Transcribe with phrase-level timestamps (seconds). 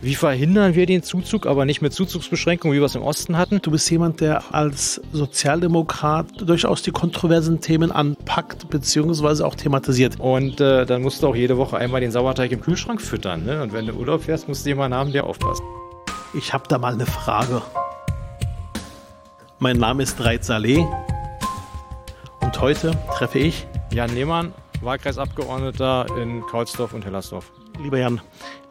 [0.00, 3.60] Wie verhindern wir den Zuzug, aber nicht mit Zuzugsbeschränkungen, wie wir es im Osten hatten?
[3.60, 9.42] Du bist jemand, der als Sozialdemokrat durchaus die kontroversen Themen anpackt bzw.
[9.42, 10.20] auch thematisiert.
[10.20, 13.44] Und äh, dann musst du auch jede Woche einmal den Sauerteig im Kühlschrank füttern.
[13.44, 13.60] Ne?
[13.60, 15.62] Und wenn du Urlaub fährst, musst du jemanden haben, der aufpasst.
[16.32, 17.60] Ich habe da mal eine Frage.
[19.58, 20.86] Mein Name ist Reit Saleh
[22.40, 27.50] und heute treffe ich Jan Lehmann, Wahlkreisabgeordneter in Kaulsdorf und Hellersdorf.
[27.82, 28.20] Lieber Jan,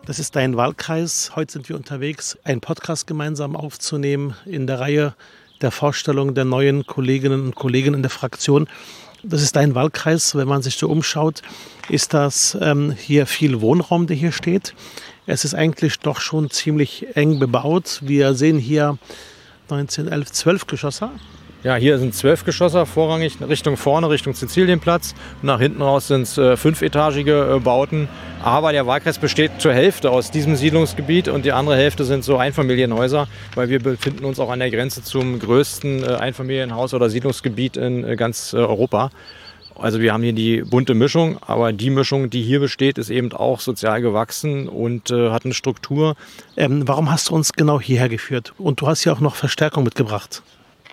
[0.07, 1.33] das ist dein Wahlkreis.
[1.35, 5.15] Heute sind wir unterwegs, einen Podcast gemeinsam aufzunehmen in der Reihe
[5.59, 8.69] der Vorstellung der neuen Kolleginnen und Kollegen in der Fraktion.
[9.21, 10.33] Das ist dein Wahlkreis.
[10.33, 11.41] Wenn man sich so umschaut,
[11.89, 14.75] ist das ähm, hier viel Wohnraum, der hier steht.
[15.25, 17.99] Es ist eigentlich doch schon ziemlich eng bebaut.
[18.01, 18.97] Wir sehen hier
[19.69, 21.09] 19, 11, 12 Geschosse.
[21.63, 25.15] Ja, hier sind zwölf Geschosser, vorrangig Richtung vorne, Richtung Sizilienplatz.
[25.41, 28.07] nach hinten raus sind es äh, fünfetagige äh, Bauten.
[28.43, 32.37] Aber der Wahlkreis besteht zur Hälfte aus diesem Siedlungsgebiet und die andere Hälfte sind so
[32.37, 37.75] Einfamilienhäuser, weil wir befinden uns auch an der Grenze zum größten äh, Einfamilienhaus- oder Siedlungsgebiet
[37.75, 39.09] in äh, ganz äh, Europa.
[39.73, 43.31] Also wir haben hier die bunte Mischung, aber die Mischung, die hier besteht, ist eben
[43.33, 46.15] auch sozial gewachsen und äh, hat eine Struktur.
[46.55, 48.53] Ähm, warum hast du uns genau hierher geführt?
[48.59, 50.43] Und du hast ja auch noch Verstärkung mitgebracht.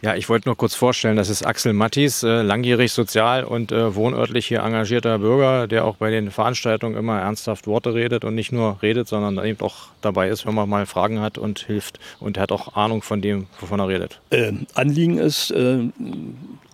[0.05, 3.95] Ja, ich wollte nur kurz vorstellen, das ist Axel Mattis, äh, langjährig sozial und äh,
[3.95, 8.53] wohnörtlich hier engagierter Bürger, der auch bei den Veranstaltungen immer ernsthaft Worte redet und nicht
[8.53, 12.01] nur redet, sondern eben auch dabei ist, wenn man mal Fragen hat und hilft.
[12.21, 14.21] Und er hat auch Ahnung von dem, wovon er redet.
[14.31, 15.79] Ähm, Anliegen ist, äh,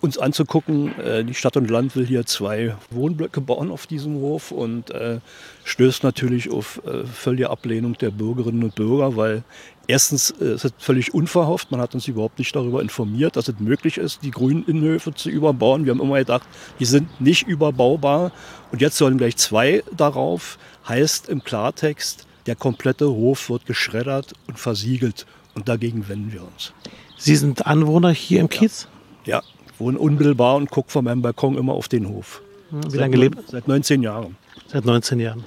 [0.01, 4.51] uns anzugucken, äh, die Stadt und Land will hier zwei Wohnblöcke bauen auf diesem Hof
[4.51, 5.19] und äh,
[5.63, 9.43] stößt natürlich auf äh, völlige Ablehnung der Bürgerinnen und Bürger, weil
[9.87, 13.59] erstens äh, ist es völlig unverhofft, man hat uns überhaupt nicht darüber informiert, dass es
[13.59, 15.85] möglich ist, die grünen Innenhöfe zu überbauen.
[15.85, 16.47] Wir haben immer gedacht,
[16.79, 18.31] die sind nicht überbaubar
[18.71, 20.57] und jetzt sollen gleich zwei darauf,
[20.87, 26.73] heißt im Klartext, der komplette Hof wird geschreddert und versiegelt und dagegen wenden wir uns.
[27.17, 28.87] Sie sind Anwohner hier im Kiez?
[29.25, 29.43] Ja, ja
[29.81, 32.41] wohne unmittelbar und gucke von meinem Balkon immer auf den Hof.
[32.71, 33.37] Wie lange gelebt?
[33.49, 34.37] Seit 19 Jahren.
[34.67, 35.43] Seit 19 Jahren.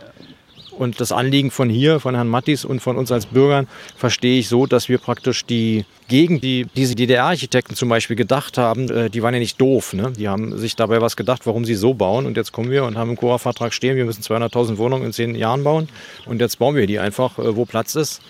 [0.77, 4.49] Und das Anliegen von hier, von Herrn Mattis und von uns als Bürgern verstehe ich
[4.49, 9.23] so, dass wir praktisch die Gegend, die diese DDR-Architekten zum Beispiel gedacht haben, äh, die
[9.23, 9.95] waren ja nicht doof.
[9.95, 10.13] Ne?
[10.17, 12.27] Die haben sich dabei was gedacht, warum sie so bauen.
[12.27, 15.35] Und jetzt kommen wir und haben im Cora-Vertrag stehen, wir müssen 200.000 Wohnungen in zehn
[15.35, 15.89] Jahren bauen.
[16.27, 18.21] Und jetzt bauen wir die einfach, äh, wo Platz ist.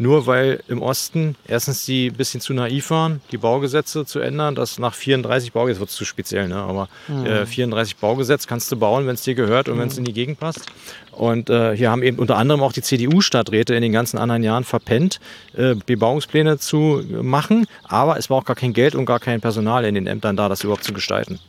[0.00, 4.54] Nur weil im Osten erstens die ein bisschen zu naiv waren, die Baugesetze zu ändern,
[4.54, 6.56] dass nach 34 Baugesetz wird es zu speziell, ne?
[6.56, 7.26] aber mhm.
[7.26, 9.80] äh, 34 Baugesetz kannst du bauen, wenn es dir gehört und mhm.
[9.80, 10.64] wenn es in die Gegend passt.
[11.12, 14.64] Und äh, hier haben eben unter anderem auch die CDU-Stadträte in den ganzen anderen Jahren
[14.64, 15.20] verpennt,
[15.54, 17.66] äh, Bebauungspläne zu machen.
[17.84, 20.48] Aber es war auch gar kein Geld und gar kein Personal in den Ämtern da,
[20.48, 21.40] das überhaupt zu gestalten.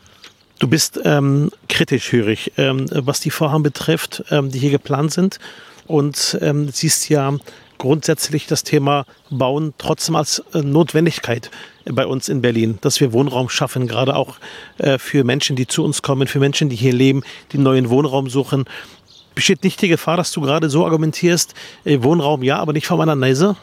[0.59, 5.13] Du bist ähm, kritisch, höre ich, ähm, was die Vorhaben betrifft, ähm, die hier geplant
[5.13, 5.39] sind.
[5.87, 7.37] Und ähm, siehst ja
[7.81, 11.49] grundsätzlich das Thema Bauen trotzdem als äh, Notwendigkeit
[11.85, 14.35] bei uns in Berlin, dass wir Wohnraum schaffen, gerade auch
[14.77, 18.29] äh, für Menschen, die zu uns kommen, für Menschen, die hier leben, die neuen Wohnraum
[18.29, 18.65] suchen.
[19.33, 22.99] Besteht nicht die Gefahr, dass du gerade so argumentierst, äh, Wohnraum ja, aber nicht von
[22.99, 23.55] meiner Nase?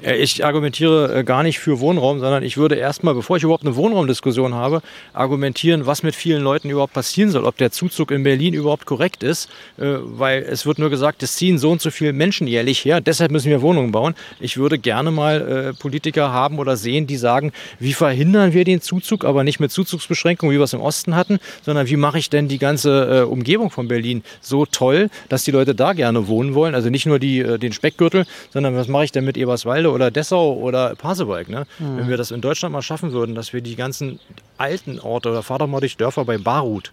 [0.00, 3.74] Ich argumentiere äh, gar nicht für Wohnraum, sondern ich würde erstmal, bevor ich überhaupt eine
[3.74, 4.80] Wohnraumdiskussion habe,
[5.12, 9.24] argumentieren, was mit vielen Leuten überhaupt passieren soll, ob der Zuzug in Berlin überhaupt korrekt
[9.24, 12.84] ist, äh, weil es wird nur gesagt, es ziehen so und so viele Menschen jährlich
[12.84, 14.14] her, deshalb müssen wir Wohnungen bauen.
[14.38, 18.80] Ich würde gerne mal äh, Politiker haben oder sehen, die sagen, wie verhindern wir den
[18.80, 22.30] Zuzug, aber nicht mit Zuzugsbeschränkungen, wie wir es im Osten hatten, sondern wie mache ich
[22.30, 26.76] denn die ganze Umgebung von Berlin so toll, dass die Leute da gerne wohnen wollen,
[26.76, 30.10] also nicht nur die, den Speckgürtel, sondern was mache ich denn mit Eberswalde Halle oder
[30.10, 31.48] Dessau oder Pasewalk.
[31.48, 31.66] Ne?
[31.78, 31.98] Mhm.
[31.98, 34.20] Wenn wir das in Deutschland mal schaffen würden, dass wir die ganzen
[34.56, 36.92] alten Orte oder vatermordig Dörfer bei Barut,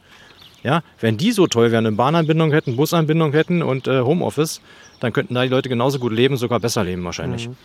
[0.63, 4.61] ja, wenn die so toll wären, eine Bahnanbindung hätten, Busanbindung hätten und äh, Homeoffice,
[5.00, 7.50] dann könnten da die Leute genauso gut leben, sogar besser leben wahrscheinlich.
[7.50, 7.56] Mhm.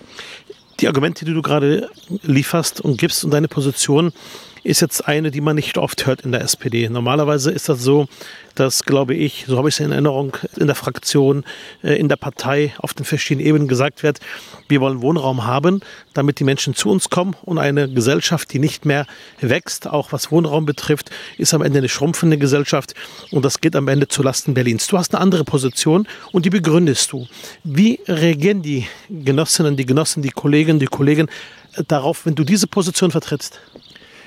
[0.80, 1.88] Die Argumente, die du gerade
[2.22, 4.12] lieferst und gibst und deine Position,
[4.62, 6.88] ist jetzt eine, die man nicht oft hört in der SPD.
[6.88, 8.08] Normalerweise ist das so,
[8.54, 11.44] dass, glaube ich, so habe ich es in Erinnerung, in der Fraktion,
[11.82, 14.20] äh, in der Partei, auf den verschiedenen Ebenen gesagt wird,
[14.68, 15.80] wir wollen Wohnraum haben,
[16.14, 19.06] damit die Menschen zu uns kommen und eine Gesellschaft, die nicht mehr
[19.40, 22.94] wächst, auch was Wohnraum betrifft, ist am Ende eine schrumpfende Gesellschaft
[23.30, 24.86] und das geht am Ende zulasten Berlins.
[24.88, 27.26] Du hast eine andere Position und die begründest du.
[27.64, 31.28] Wie reagieren die Genossinnen, die Genossen, die Kolleginnen, die Kollegen
[31.88, 33.60] darauf, wenn du diese Position vertrittst?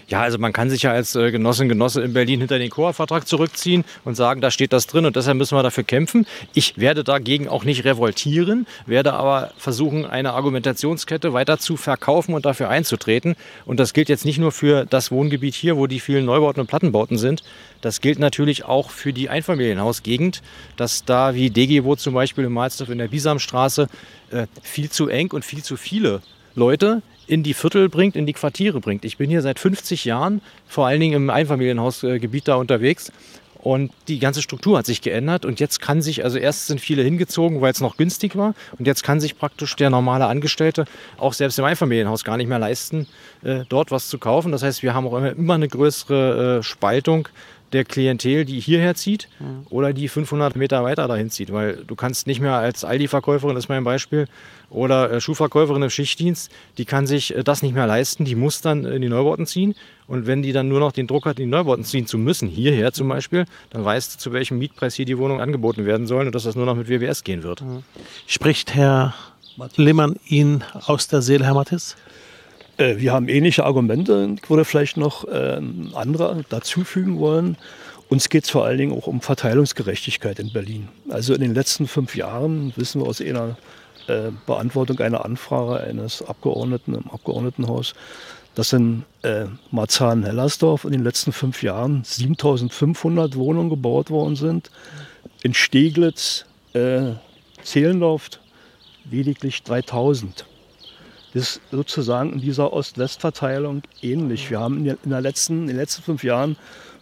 [0.07, 3.27] Ja, also man kann sich ja als äh, Genossin, Genosse in Berlin hinter den Koa-Vertrag
[3.27, 6.25] zurückziehen und sagen, da steht das drin und deshalb müssen wir dafür kämpfen.
[6.53, 12.45] Ich werde dagegen auch nicht revoltieren, werde aber versuchen, eine Argumentationskette weiter zu verkaufen und
[12.45, 13.35] dafür einzutreten.
[13.65, 16.67] Und das gilt jetzt nicht nur für das Wohngebiet hier, wo die vielen Neubauten und
[16.67, 17.43] Plattenbauten sind.
[17.81, 20.41] Das gilt natürlich auch für die Einfamilienhausgegend,
[20.77, 23.87] dass da wie Degewo zum Beispiel im Malzdorf in der Bisamstraße
[24.31, 26.21] äh, viel zu eng und viel zu viele
[26.55, 29.05] Leute in die Viertel bringt, in die Quartiere bringt.
[29.05, 33.11] Ich bin hier seit 50 Jahren, vor allen Dingen im Einfamilienhausgebiet da unterwegs.
[33.63, 37.01] Und die ganze Struktur hat sich geändert und jetzt kann sich, also erst sind viele
[37.01, 40.83] hingezogen, weil es noch günstig war und jetzt kann sich praktisch der normale Angestellte
[41.17, 43.07] auch selbst im Einfamilienhaus gar nicht mehr leisten,
[43.41, 44.51] äh, dort was zu kaufen.
[44.51, 47.29] Das heißt, wir haben auch immer, eine größere äh, Spaltung
[47.73, 49.65] der Klientel, die hierher zieht mhm.
[49.69, 51.51] oder die 500 Meter weiter dahin zieht.
[51.51, 54.27] Weil du kannst nicht mehr als Aldi-Verkäuferin, das ist mein Beispiel,
[54.69, 58.61] oder äh, Schuhverkäuferin im Schichtdienst, die kann sich äh, das nicht mehr leisten, die muss
[58.61, 59.75] dann in die Neubauten ziehen.
[60.07, 62.47] Und wenn die dann nur noch den Druck hat, in die Neubauten ziehen zu müssen,
[62.47, 66.27] hierher zum Beispiel, dann weißt du, zu welchem Mietpreis hier die Wohnungen angeboten werden sollen
[66.27, 67.63] und dass das nur noch mit WBS gehen wird.
[68.27, 69.13] Spricht Herr
[69.75, 71.95] Lehmann Ihnen aus der Seele, Herr Mathis?
[72.77, 74.35] Äh, wir haben ähnliche Argumente.
[74.41, 75.61] Ich würde vielleicht noch äh,
[75.93, 77.57] andere dazufügen wollen.
[78.09, 80.89] Uns geht es vor allen Dingen auch um Verteilungsgerechtigkeit in Berlin.
[81.09, 83.57] Also in den letzten fünf Jahren wissen wir aus einer
[84.07, 87.93] äh, Beantwortung einer Anfrage eines Abgeordneten im Abgeordnetenhaus,
[88.53, 94.69] dass in äh, Marzahn-Hellersdorf in den letzten fünf Jahren 7500 Wohnungen gebaut worden sind.
[95.41, 97.13] In Steglitz, äh,
[97.63, 98.29] Zehlendorf
[99.09, 100.45] lediglich 3000.
[101.33, 104.51] Das ist sozusagen in dieser Ost-West-Verteilung ähnlich.
[104.51, 106.57] Wir haben in, der letzten, in den letzten fünf Jahren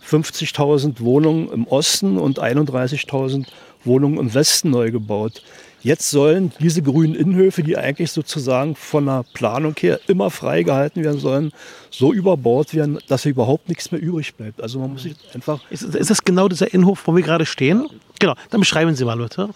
[0.07, 3.45] 50.000 Wohnungen im Osten und 31.000
[3.83, 5.41] Wohnungen im Westen neu gebaut.
[5.83, 11.19] Jetzt sollen diese grünen Innenhöfe, die eigentlich sozusagen von der Planung her immer freigehalten werden
[11.19, 11.51] sollen,
[11.89, 14.61] so überbaut werden, dass hier überhaupt nichts mehr übrig bleibt.
[14.61, 15.59] Also man muss sich einfach.
[15.71, 17.87] Ist, ist das genau dieser Innenhof, wo wir gerade stehen?
[18.19, 19.49] Genau, dann beschreiben Sie mal, Leute.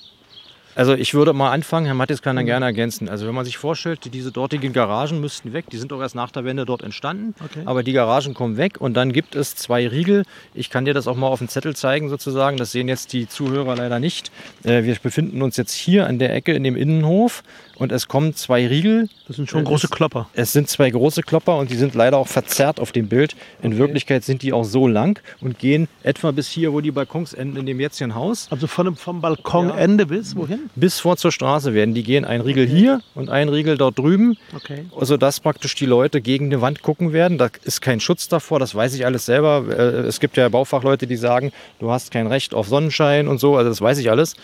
[0.75, 2.49] Also ich würde mal anfangen, Herr Mattis kann dann mhm.
[2.49, 3.07] gerne ergänzen.
[3.07, 6.31] Also wenn man sich vorstellt, diese dortigen Garagen müssten weg, die sind auch erst nach
[6.31, 7.61] der Wende dort entstanden, okay.
[7.65, 10.23] aber die Garagen kommen weg und dann gibt es zwei Riegel.
[10.53, 13.27] Ich kann dir das auch mal auf dem Zettel zeigen sozusagen, das sehen jetzt die
[13.29, 14.31] Zuhörer leider nicht.
[14.63, 17.43] Äh, wir befinden uns jetzt hier an der Ecke in dem Innenhof
[17.75, 19.09] und es kommen zwei Riegel.
[19.27, 20.29] Das sind schon große Klopper.
[20.33, 23.35] Es sind zwei große Klopper und die sind leider auch verzerrt auf dem Bild.
[23.61, 23.79] In okay.
[23.79, 27.57] Wirklichkeit sind die auch so lang und gehen etwa bis hier, wo die Balkons enden,
[27.57, 28.47] in dem jetzigen Haus.
[28.49, 30.07] Also von, vom Balkonende ja.
[30.07, 30.69] bis wohin?
[30.75, 32.25] Bis vor zur Straße werden die gehen.
[32.25, 32.75] Ein Riegel okay.
[32.75, 34.37] hier und ein Riegel dort drüben.
[34.55, 34.85] Okay.
[34.97, 37.37] Also dass praktisch die Leute gegen eine Wand gucken werden.
[37.37, 39.65] Da ist kein Schutz davor, das weiß ich alles selber.
[39.69, 43.55] Äh, es gibt ja Baufachleute, die sagen, du hast kein Recht auf Sonnenschein und so.
[43.57, 44.35] Also das weiß ich alles.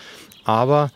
[0.44, 0.90] Aber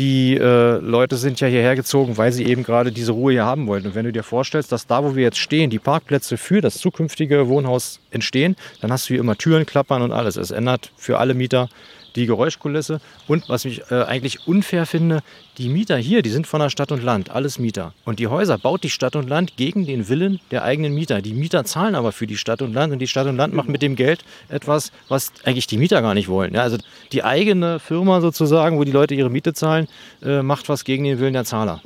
[0.00, 3.66] die äh, Leute sind ja hierher gezogen, weil sie eben gerade diese Ruhe hier haben
[3.66, 3.88] wollten.
[3.88, 6.78] Und wenn du dir vorstellst, dass da, wo wir jetzt stehen, die Parkplätze für das
[6.78, 10.36] zukünftige Wohnhaus entstehen, dann hast du hier immer Türen klappern und alles.
[10.36, 11.68] Es ändert für alle Mieter
[12.16, 13.00] die Geräuschkulisse.
[13.28, 15.20] Und was ich äh, eigentlich unfair finde,
[15.58, 17.92] die Mieter hier, die sind von der Stadt und Land, alles Mieter.
[18.04, 21.20] Und die Häuser baut die Stadt und Land gegen den Willen der eigenen Mieter.
[21.22, 23.68] Die Mieter zahlen aber für die Stadt und Land und die Stadt und Land macht
[23.68, 26.54] mit dem Geld etwas, was eigentlich die Mieter gar nicht wollen.
[26.54, 26.78] Ja, also
[27.12, 29.88] die eigene Firma sozusagen, wo die Leute ihre Miete zahlen,
[30.22, 31.80] äh, macht was gegen den Willen der Zahler.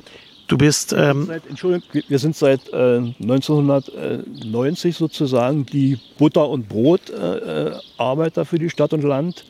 [0.47, 0.93] Du bist.
[0.93, 8.59] Ähm seit, Entschuldigung, wir sind seit äh, 1990 sozusagen die Butter- und Brotarbeiter äh, für
[8.59, 9.45] die Stadt und Land.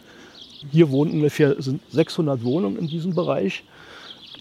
[0.72, 3.64] Hier wohnen ungefähr 600 Wohnungen in diesem Bereich.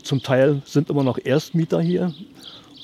[0.02, 2.12] Zum Teil sind immer noch Erstmieter hier.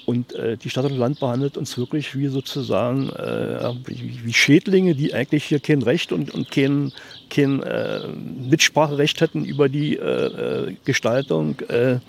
[0.07, 4.95] Und äh, die Stadt und Land behandelt uns wirklich wie sozusagen äh, wie, wie, Schädlinge,
[4.95, 6.93] die eigentlich hier kein Recht und, und kein,
[7.29, 12.01] kein äh, Mitspracherecht hätten über die äh, äh, Gestaltung äh,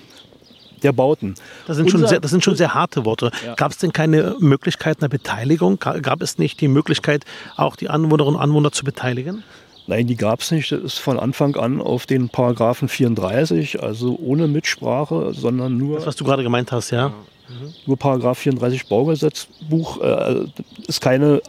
[0.81, 1.35] der Bauten.
[1.67, 3.31] Das sind, schon sehr, das sind schon sehr harte Worte.
[3.45, 3.53] Ja.
[3.53, 5.77] Gab es denn keine Möglichkeit einer Beteiligung?
[5.77, 9.43] Gab es nicht die Möglichkeit, auch die Anwohnerinnen und Anwohner zu beteiligen?
[9.87, 10.71] Nein, die gab es nicht.
[10.71, 15.97] Das ist von Anfang an auf den Paragraphen 34, also ohne Mitsprache, sondern nur.
[15.97, 17.09] Das, was du gerade gemeint hast, ja.
[17.09, 17.73] Mhm.
[17.85, 20.45] Nur Paragraph 34 Baugesetzbuch äh,
[20.87, 21.41] ist keine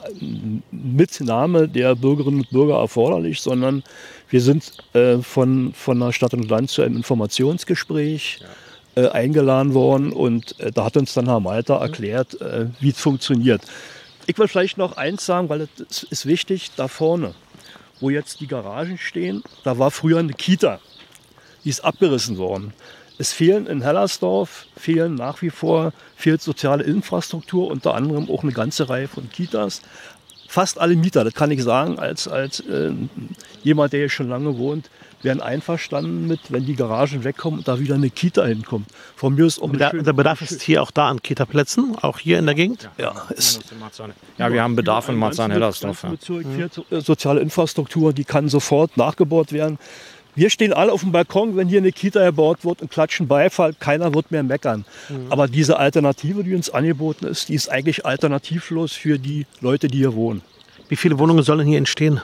[0.71, 3.83] Mitnahme der Bürgerinnen und Bürger erforderlich, sondern
[4.31, 8.41] wir sind äh, von, von der Stadt und Land zu einem Informationsgespräch
[8.95, 13.01] äh, eingeladen worden und äh, da hat uns dann Herr Malter erklärt, äh, wie es
[13.01, 13.63] funktioniert.
[14.27, 17.35] Ich will vielleicht noch eins sagen, weil es ist wichtig, da vorne
[18.03, 20.81] wo jetzt die Garagen stehen, da war früher eine Kita.
[21.65, 22.75] Die ist abgerissen worden.
[23.19, 28.53] Es fehlen in Hellersdorf, fehlen nach wie vor, fehlt soziale Infrastruktur, unter anderem auch eine
[28.53, 29.83] ganze Reihe von Kitas.
[30.49, 32.93] fast alle Mieter, das kann ich sagen, als, als äh,
[33.63, 34.91] jemand, der hier schon lange wohnt,
[35.23, 38.87] wären einverstanden mit, wenn die Garagen wegkommen und da wieder eine Kita hinkommt.
[39.17, 42.39] Von mir ist auch der, der Bedarf ist hier auch da an Kita-Plätzen, auch hier
[42.39, 42.89] in der Gegend?
[42.99, 43.61] Ja, ist,
[44.39, 46.05] ja wir haben Bedarf in Marzahn-Hellersdorf.
[46.91, 47.01] Ja.
[47.01, 49.79] Soziale Infrastruktur, die kann sofort nachgebaut werden.
[50.35, 53.75] Wir stehen alle auf dem Balkon, wenn hier eine Kita erbaut wird und klatschen Beifall.
[53.75, 54.87] Keiner wird mehr meckern.
[55.11, 55.27] Mhm.
[55.29, 59.99] Aber diese Alternative, die uns angeboten ist, die ist eigentlich alternativlos für die Leute, die
[59.99, 60.41] hier wohnen.
[60.89, 62.23] Wie viele Wohnungen sollen hier entstehen?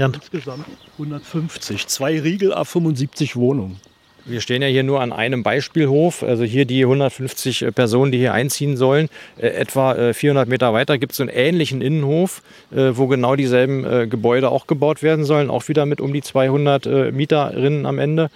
[0.00, 0.14] Jan?
[0.14, 0.64] Insgesamt
[0.94, 1.86] 150.
[1.86, 3.78] Zwei Riegel auf 75 Wohnungen.
[4.24, 6.22] Wir stehen ja hier nur an einem Beispielhof.
[6.22, 9.10] Also hier die 150 äh, Personen, die hier einziehen sollen.
[9.36, 14.50] Äh, etwa 400 äh, Meter weiter gibt es einen ähnlichen Innenhof, wo genau dieselben Gebäude
[14.50, 15.50] auch gebaut werden sollen.
[15.50, 18.30] Auch wieder mit um die 200 Mieterinnen am Ende.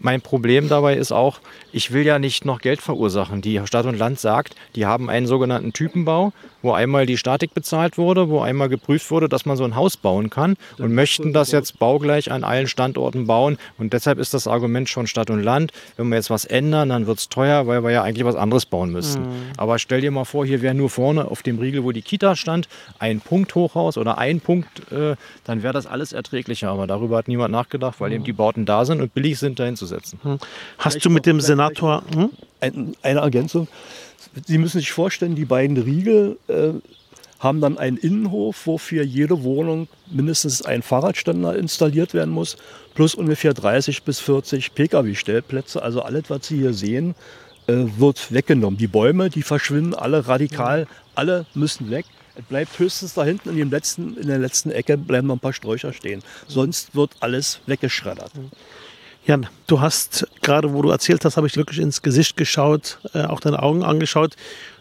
[0.00, 1.40] Mein Problem dabei ist auch,
[1.72, 3.40] ich will ja nicht noch Geld verursachen.
[3.42, 7.98] Die Stadt und Land sagt, die haben einen sogenannten Typenbau, wo einmal die Statik bezahlt
[7.98, 11.52] wurde, wo einmal geprüft wurde, dass man so ein Haus bauen kann und möchten das
[11.52, 13.58] jetzt baugleich an allen Standorten bauen.
[13.78, 15.72] Und deshalb ist das Argument schon Stadt und Land.
[15.96, 18.66] Wenn wir jetzt was ändern, dann wird es teuer, weil wir ja eigentlich was anderes
[18.66, 19.22] bauen müssten.
[19.22, 19.52] Mhm.
[19.56, 22.34] Aber stell dir mal vor, hier wäre nur vorne auf dem Riegel, wo die Kita
[22.36, 26.70] stand, ein Punkt Hochhaus oder ein Punkt, äh, dann wäre das alles erträglicher.
[26.70, 28.16] Aber darüber hat niemand nachgedacht, weil mhm.
[28.16, 30.20] eben die Bauten da sind und billig sind, dahin zu setzen.
[30.22, 30.38] Mhm.
[30.78, 32.04] Hast du mit dem Senator...
[32.14, 32.30] Hm?
[32.60, 33.68] eine Ergänzung.
[34.46, 36.70] Sie müssen sich vorstellen, die beiden Riegel äh,
[37.38, 42.56] haben dann einen Innenhof, wo für jede Wohnung mindestens ein Fahrradständer installiert werden muss,
[42.94, 45.82] plus ungefähr 30 bis 40 Pkw-Stellplätze.
[45.82, 47.14] Also alles, was Sie hier sehen,
[47.68, 48.78] äh, wird weggenommen.
[48.78, 52.06] Die Bäume, die verschwinden alle radikal, alle müssen weg.
[52.34, 55.40] Es bleibt höchstens da hinten in, dem letzten, in der letzten Ecke bleiben noch ein
[55.40, 56.22] paar Sträucher stehen.
[56.46, 58.30] Sonst wird alles weggeschreddert.
[59.28, 63.24] Jan, du hast gerade, wo du erzählt hast, habe ich wirklich ins Gesicht geschaut, äh,
[63.24, 64.36] auch deine Augen angeschaut.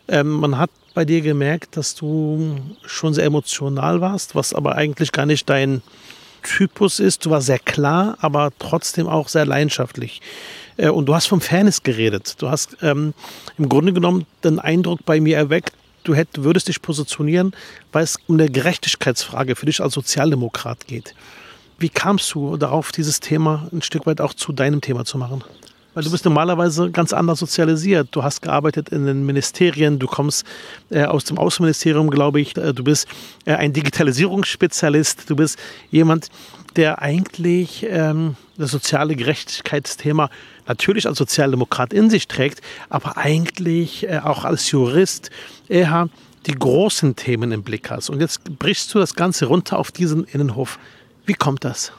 [0.08, 5.12] Ähm, man hat bei dir gemerkt, dass du schon sehr emotional warst, was aber eigentlich
[5.12, 5.82] gar nicht dein
[6.44, 7.26] Typus ist.
[7.26, 10.22] Du warst sehr klar, aber trotzdem auch sehr leidenschaftlich.
[10.78, 12.36] Äh, und du hast vom Fairness geredet.
[12.38, 13.14] Du hast ähm,
[13.58, 15.74] im Grunde genommen den Eindruck bei mir erweckt,
[16.06, 17.54] du hätt, würdest dich positionieren,
[17.92, 21.16] weil es um eine Gerechtigkeitsfrage für dich als Sozialdemokrat geht.
[21.80, 25.44] Wie kamst du darauf, dieses Thema ein Stück weit auch zu deinem Thema zu machen?
[25.94, 28.10] Weil du bist normalerweise ganz anders sozialisiert.
[28.12, 30.46] Du hast gearbeitet in den Ministerien, du kommst
[30.90, 32.56] äh, aus dem Außenministerium, glaube ich.
[32.58, 33.08] Äh, du bist
[33.46, 35.30] äh, ein Digitalisierungsspezialist.
[35.30, 36.30] Du bist jemand,
[36.76, 40.30] der eigentlich ähm, das soziale Gerechtigkeitsthema
[40.68, 45.32] natürlich als Sozialdemokrat in sich trägt, aber eigentlich äh, auch als Jurist
[45.68, 46.10] eher
[46.46, 48.10] die großen Themen im Blick hast.
[48.10, 50.80] Und jetzt brichst du das Ganze runter auf diesen Innenhof.
[51.28, 51.92] Wie kommt das?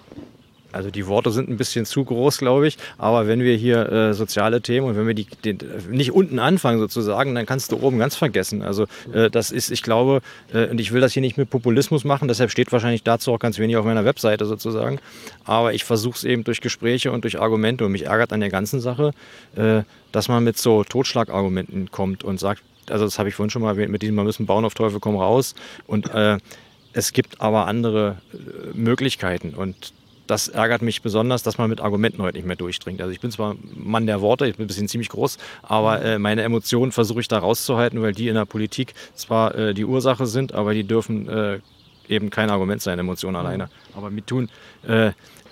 [0.72, 2.76] Also die Worte sind ein bisschen zu groß, glaube ich.
[2.98, 5.56] Aber wenn wir hier äh, soziale Themen und wenn wir die, die,
[5.90, 8.62] nicht unten anfangen sozusagen, dann kannst du oben ganz vergessen.
[8.62, 10.20] Also äh, das ist, ich glaube,
[10.52, 13.38] äh, und ich will das hier nicht mit Populismus machen, deshalb steht wahrscheinlich dazu auch
[13.38, 14.98] ganz wenig auf meiner Webseite sozusagen.
[15.44, 18.50] Aber ich versuche es eben durch Gespräche und durch Argumente und mich ärgert an der
[18.50, 19.12] ganzen Sache,
[19.56, 19.82] äh,
[20.12, 23.70] dass man mit so Totschlagargumenten kommt und sagt, also das habe ich vorhin schon mal
[23.70, 25.54] erwähnt, mit diesem, wir müssen bauen auf Teufel komm raus
[25.86, 26.38] und äh,
[26.92, 29.92] es gibt aber andere äh, Möglichkeiten und
[30.26, 33.00] das ärgert mich besonders, dass man mit Argumenten heute nicht mehr durchdringt.
[33.00, 36.18] Also ich bin zwar Mann der Worte, ich bin ein bisschen ziemlich groß, aber äh,
[36.18, 40.26] meine Emotionen versuche ich da rauszuhalten, weil die in der Politik zwar äh, die Ursache
[40.26, 41.62] sind, aber die dürfen
[42.08, 43.68] eben kein Argument sein, Emotionen alleine.
[43.94, 44.48] Aber mit tun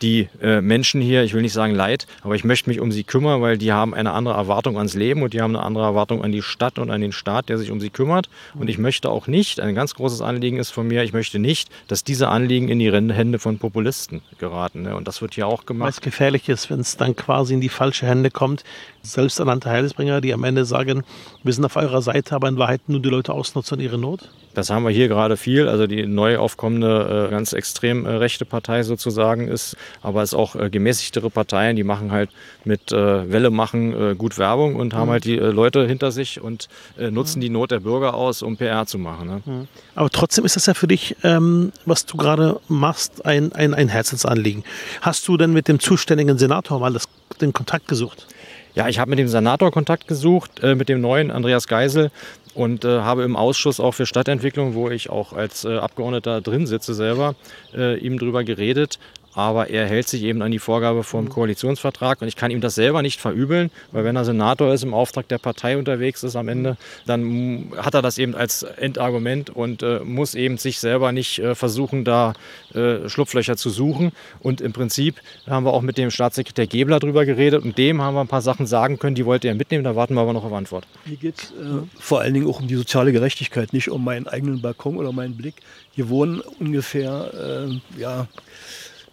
[0.03, 3.05] die äh, Menschen hier, ich will nicht sagen leid, aber ich möchte mich um sie
[3.05, 6.23] kümmern, weil die haben eine andere Erwartung ans Leben und die haben eine andere Erwartung
[6.23, 8.29] an die Stadt und an den Staat, der sich um sie kümmert.
[8.55, 11.71] Und ich möchte auch nicht, ein ganz großes Anliegen ist von mir, ich möchte nicht,
[11.89, 14.83] dass diese Anliegen in die Hände von Populisten geraten.
[14.83, 14.97] Ne?
[14.97, 15.89] Und das wird hier auch gemacht.
[15.89, 18.65] Was gefährlich ist, wenn es dann quasi in die falsche Hände kommt.
[19.13, 21.03] Selbsternannte Heilsbringer, die am Ende sagen,
[21.43, 24.29] wir sind auf eurer Seite, aber in Wahrheit nur die Leute ausnutzen ihre Not.
[24.57, 25.69] Das haben wir hier gerade viel.
[25.69, 30.57] Also die neu aufkommende, äh, ganz extrem äh, rechte Partei sozusagen ist, aber es auch
[30.57, 32.31] äh, gemäßigtere Parteien, die machen halt
[32.65, 35.13] mit Welle machen gut Werbung und haben mhm.
[35.13, 37.43] halt die Leute hinter sich und nutzen mhm.
[37.43, 39.29] die Not der Bürger aus, um PR zu machen.
[39.29, 39.43] Ne?
[39.45, 39.69] Mhm.
[39.95, 43.89] Aber trotzdem ist das ja für dich, ähm, was du gerade machst, ein, ein, ein
[43.89, 44.65] Herzensanliegen.
[45.01, 47.09] Hast du denn mit dem zuständigen Senator mal das,
[47.41, 48.27] den Kontakt gesucht?
[48.77, 52.11] Ja, ich habe mit dem Senator Kontakt gesucht, äh, mit dem neuen Andreas Geisel
[52.55, 56.67] und äh, habe im Ausschuss auch für Stadtentwicklung, wo ich auch als äh, Abgeordneter drin
[56.67, 57.37] sitze selber,
[57.75, 58.99] äh, ihm darüber geredet.
[59.37, 61.29] Aber er hält sich eben an die Vorgabe vom mhm.
[61.29, 64.95] Koalitionsvertrag und ich kann ihm das selber nicht verübeln, weil wenn er Senator ist, im
[64.95, 69.83] Auftrag der Partei unterwegs ist am Ende, dann hat er das eben als Endargument und
[69.83, 72.33] äh, muss eben sich selber nicht äh, versuchen, da
[72.73, 74.13] äh, Schlupflöcher zu suchen.
[74.41, 75.17] Und im Prinzip
[75.47, 78.41] haben wir auch mit dem Staatssekretär Gebler drüber geredet und dem haben wir ein paar
[78.41, 80.87] Sachen sagen können, die wollte er mitnehmen, da warten wir aber noch auf Antwort.
[81.05, 84.27] Hier geht es äh, vor allen Dingen auch um die soziale Gerechtigkeit, nicht um meinen
[84.27, 85.57] eigenen Balkon oder meinen Blick.
[85.93, 88.29] Hier wohnen ungefähr äh, ja,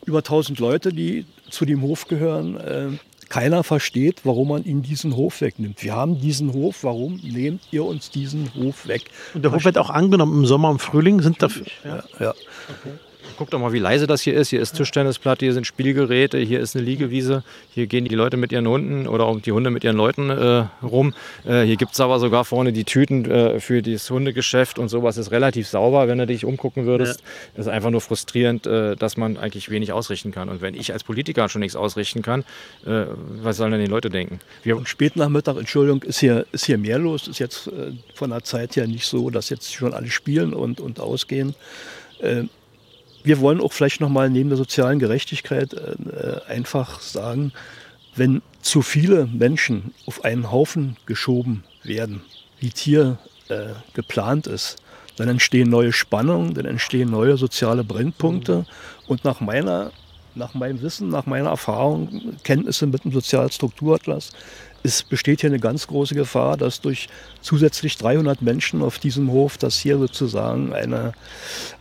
[0.06, 2.58] über 1000 Leute, die zu dem Hof gehören.
[2.58, 2.88] Äh,
[3.30, 5.82] keiner versteht, warum man ihnen diesen Hof wegnimmt.
[5.82, 9.06] Wir haben diesen Hof, warum nehmt ihr uns diesen Hof weg?
[9.34, 11.66] Und der Hof wird auch angenommen im Sommer, im Frühling sind dafür.
[11.84, 12.30] Ja, ja.
[12.30, 12.94] Okay.
[13.38, 14.50] Guck doch mal, wie leise das hier ist.
[14.50, 17.44] Hier ist Tischtennisplatte, hier sind Spielgeräte, hier ist eine Liegewiese.
[17.74, 20.66] Hier gehen die Leute mit ihren Hunden oder auch die Hunde mit ihren Leuten äh,
[20.84, 21.14] rum.
[21.46, 25.18] Äh, hier gibt es aber sogar vorne die Tüten äh, für das Hundegeschäft und sowas
[25.18, 27.22] ist relativ sauber, wenn du dich umgucken würdest.
[27.56, 27.62] Ja.
[27.62, 30.50] ist einfach nur frustrierend, äh, dass man eigentlich wenig ausrichten kann.
[30.50, 32.42] Und wenn ich als Politiker schon nichts ausrichten kann,
[32.86, 33.06] äh,
[33.42, 34.40] was sollen denn die Leute denken?
[34.64, 37.28] Wir und spät Nachmittag, Entschuldigung, ist hier, ist hier mehr los.
[37.28, 40.80] Ist jetzt äh, von der Zeit her nicht so, dass jetzt schon alle spielen und,
[40.80, 41.56] und ausgehen
[43.24, 47.54] wir wollen auch vielleicht nochmal neben der sozialen Gerechtigkeit äh, einfach sagen,
[48.16, 52.22] wenn zu viele Menschen auf einen Haufen geschoben werden,
[52.60, 53.18] wie hier
[53.50, 54.78] äh, geplant ist,
[55.18, 58.66] dann entstehen neue Spannungen, dann entstehen neue soziale Brennpunkte.
[59.08, 59.92] Und nach meiner,
[60.34, 64.32] nach meinem Wissen, nach meiner Erfahrung, Kenntnisse mit dem Sozialstrukturatlas,
[64.84, 67.08] es besteht hier eine ganz große Gefahr, dass durch
[67.42, 71.14] zusätzlich 300 Menschen auf diesem Hof, dass hier sozusagen eine,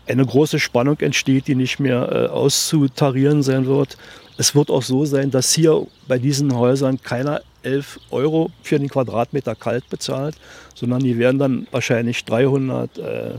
[0.06, 3.96] eine große Spannung entsteht, die nicht mehr äh, auszutarieren sein wird.
[4.38, 8.88] Es wird auch so sein, dass hier bei diesen Häusern keiner 11 Euro für den
[8.88, 10.36] Quadratmeter kalt bezahlt,
[10.74, 13.30] sondern die werden dann wahrscheinlich 300 äh,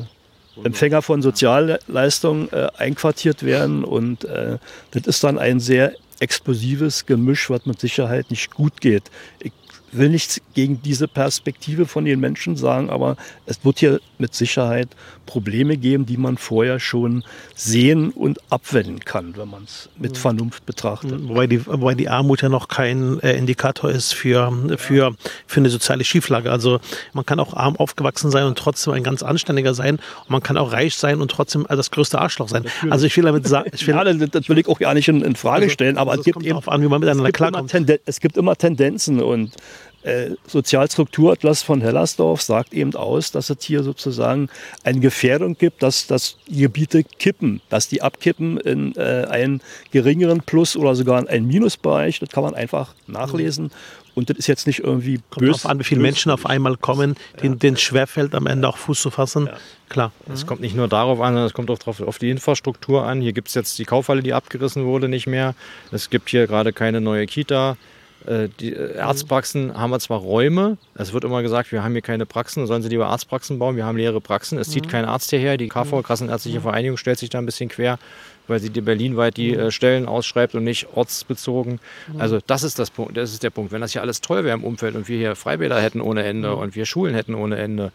[0.64, 3.84] Empfänger von Sozialleistungen äh, einquartiert werden.
[3.84, 4.58] Und äh,
[4.92, 9.04] das ist dann ein sehr explosives Gemisch, was mit Sicherheit nicht gut geht.
[9.40, 9.52] Ich
[9.98, 14.90] will nichts gegen diese Perspektive von den Menschen sagen, aber es wird hier mit Sicherheit
[15.26, 17.24] Probleme geben, die man vorher schon
[17.56, 21.28] sehen und abwenden kann, wenn man es mit Vernunft betrachtet.
[21.28, 25.16] Wobei die, wobei die Armut ja noch kein äh, Indikator ist für, für,
[25.48, 26.52] für eine soziale Schieflage.
[26.52, 26.80] Also
[27.14, 29.96] man kann auch arm aufgewachsen sein und trotzdem ein ganz anständiger sein.
[29.96, 32.64] Und man kann auch reich sein und trotzdem das größte Arschloch sein.
[32.64, 32.92] Natürlich.
[32.92, 35.22] Also ich will damit sagen, ich will, ja, das will ich auch gar nicht in,
[35.22, 37.74] in Frage also, stellen, aber also es, gibt eben, an, wie man miteinander klarkommt.
[38.06, 39.56] Es gibt immer Tendenzen und
[40.04, 44.50] äh, Sozialstrukturatlas von Hellersdorf sagt eben aus, dass es hier sozusagen
[44.84, 50.42] eine Gefährdung gibt, dass, dass die Gebiete kippen, dass die abkippen in äh, einen geringeren
[50.42, 52.20] Plus- oder sogar in einen Minusbereich.
[52.20, 53.72] Das kann man einfach nachlesen.
[54.16, 55.70] Und das ist jetzt nicht irgendwie Kommt böse.
[55.70, 57.76] an, wie viele Menschen auf einmal kommen, denen, ja.
[57.78, 59.48] schwerfällt, am Ende auch Fuß zu fassen.
[59.48, 59.58] Ja.
[59.90, 60.12] Klar.
[60.32, 60.48] Es mhm.
[60.48, 63.22] kommt nicht nur darauf an, es kommt auch drauf, auf die Infrastruktur an.
[63.22, 65.56] Hier gibt es jetzt die Kaufhalle, die abgerissen wurde, nicht mehr.
[65.92, 67.78] Es gibt hier gerade keine neue Kita.
[68.26, 72.02] Äh, die äh, Arztpraxen haben wir zwar Räume, es wird immer gesagt, wir haben hier
[72.02, 74.90] keine Praxen, sollen sie lieber Arztpraxen bauen, wir haben leere Praxen, es zieht mhm.
[74.90, 76.04] kein Arzt hierher, die KV, mhm.
[76.04, 76.64] Kassenärztliche mhm.
[76.64, 78.00] Vereinigung, stellt sich da ein bisschen quer,
[78.48, 81.80] weil sie berlinweit die äh, Stellen ausschreibt und nicht ortsbezogen.
[82.18, 83.72] Also das ist das Punkt, das ist der Punkt.
[83.72, 86.56] Wenn das hier alles toll wäre im Umfeld und wir hier Freibäder hätten ohne Ende
[86.56, 87.92] und wir Schulen hätten ohne Ende,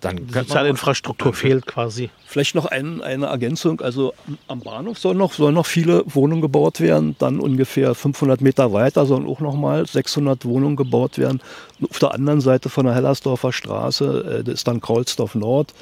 [0.00, 2.10] dann die soziale Infrastruktur fehlt quasi.
[2.26, 3.80] Vielleicht noch ein, eine Ergänzung.
[3.80, 4.14] Also
[4.48, 7.16] am Bahnhof sollen noch, sollen noch viele Wohnungen gebaut werden.
[7.18, 11.40] Dann ungefähr 500 Meter weiter sollen auch noch mal 600 Wohnungen gebaut werden.
[11.88, 15.74] Auf der anderen Seite von der Hellersdorfer Straße, äh, das ist dann Kreuzdorf Nord,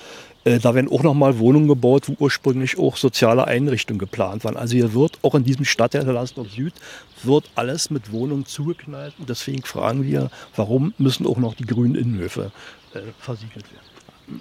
[0.45, 4.57] äh, da werden auch noch mal Wohnungen gebaut, wo ursprünglich auch soziale Einrichtungen geplant waren.
[4.57, 6.75] Also hier wird auch in diesem Stadtteil Hellersdorf Süd
[7.23, 9.15] wird alles mit Wohnungen zugeknallt.
[9.19, 12.53] Und deswegen fragen wir, warum müssen auch noch die grünen Innenhöfe
[12.95, 13.88] äh, versiegelt werden.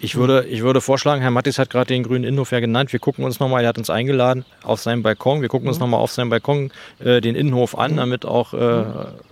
[0.01, 2.91] Ich würde, ich würde vorschlagen, Herr Mattis hat gerade den grünen Innenhof ja genannt.
[2.91, 5.41] Wir gucken uns nochmal, er hat uns eingeladen auf seinem Balkon.
[5.41, 5.85] Wir gucken uns mhm.
[5.85, 7.97] nochmal auf seinem Balkon äh, den Innenhof an, mhm.
[7.97, 8.83] damit auch äh,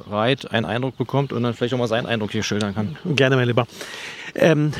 [0.09, 2.97] Reit einen Eindruck bekommt und dann vielleicht auch mal seinen Eindruck hier schildern kann.
[3.05, 3.67] Gerne, mein Lieber.
[4.33, 4.71] Ähm,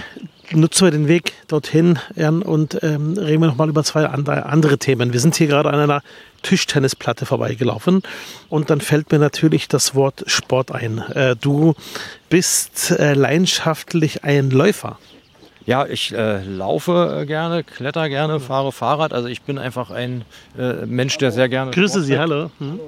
[0.51, 4.77] nutzen wir den Weg dorthin Jan, und ähm, reden wir nochmal über zwei andere, andere
[4.77, 5.13] Themen.
[5.13, 6.01] Wir sind hier gerade an einer
[6.41, 8.03] Tischtennisplatte vorbeigelaufen
[8.49, 10.99] und dann fällt mir natürlich das Wort Sport ein.
[11.13, 11.73] Äh, du
[12.29, 14.99] bist äh, leidenschaftlich ein Läufer.
[15.65, 19.13] Ja, ich äh, laufe äh, gerne, kletter gerne, fahre Fahrrad.
[19.13, 20.23] Also ich bin einfach ein
[20.58, 21.71] äh, Mensch, der sehr gerne.
[21.71, 22.51] Grüße Sie, hallo.
[22.60, 22.80] Hm.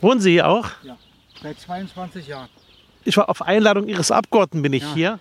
[0.00, 0.68] Wohnen Sie hier auch?
[0.82, 0.96] Ja,
[1.42, 2.48] seit 22 Jahren.
[3.04, 4.94] Ich war auf Einladung Ihres Abgeordneten bin ich ja.
[4.94, 5.18] hier.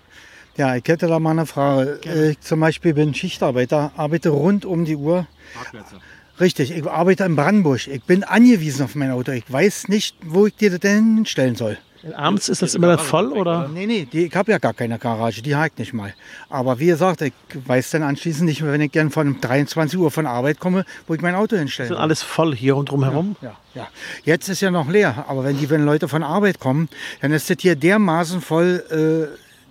[0.57, 1.99] Ja, ich hätte da mal eine Frage.
[2.01, 2.31] Gerne.
[2.31, 5.25] Ich zum Beispiel bin Schichtarbeiter, arbeite rund um die Uhr.
[5.53, 5.95] Parkplätze.
[6.39, 7.87] Richtig, ich arbeite in Brandenburg.
[7.87, 9.31] Ich bin angewiesen auf mein Auto.
[9.31, 11.77] Ich weiß nicht, wo ich dir denn hinstellen soll.
[12.15, 13.67] Abends ist das immer dann voll oder?
[13.67, 16.13] Nee, nee, die, ich habe ja gar keine Garage, die ich nicht mal.
[16.49, 20.11] Aber wie gesagt, ich weiß dann anschließend nicht mehr, wenn ich gern von 23 Uhr
[20.11, 21.89] von Arbeit komme, wo ich mein Auto hinstelle.
[21.89, 23.35] Sind alles voll hier und drumherum?
[23.41, 23.87] Ja, ja.
[24.23, 26.89] Jetzt ist ja noch leer, aber wenn die wenn Leute von Arbeit kommen,
[27.21, 28.83] dann ist das hier dermaßen voll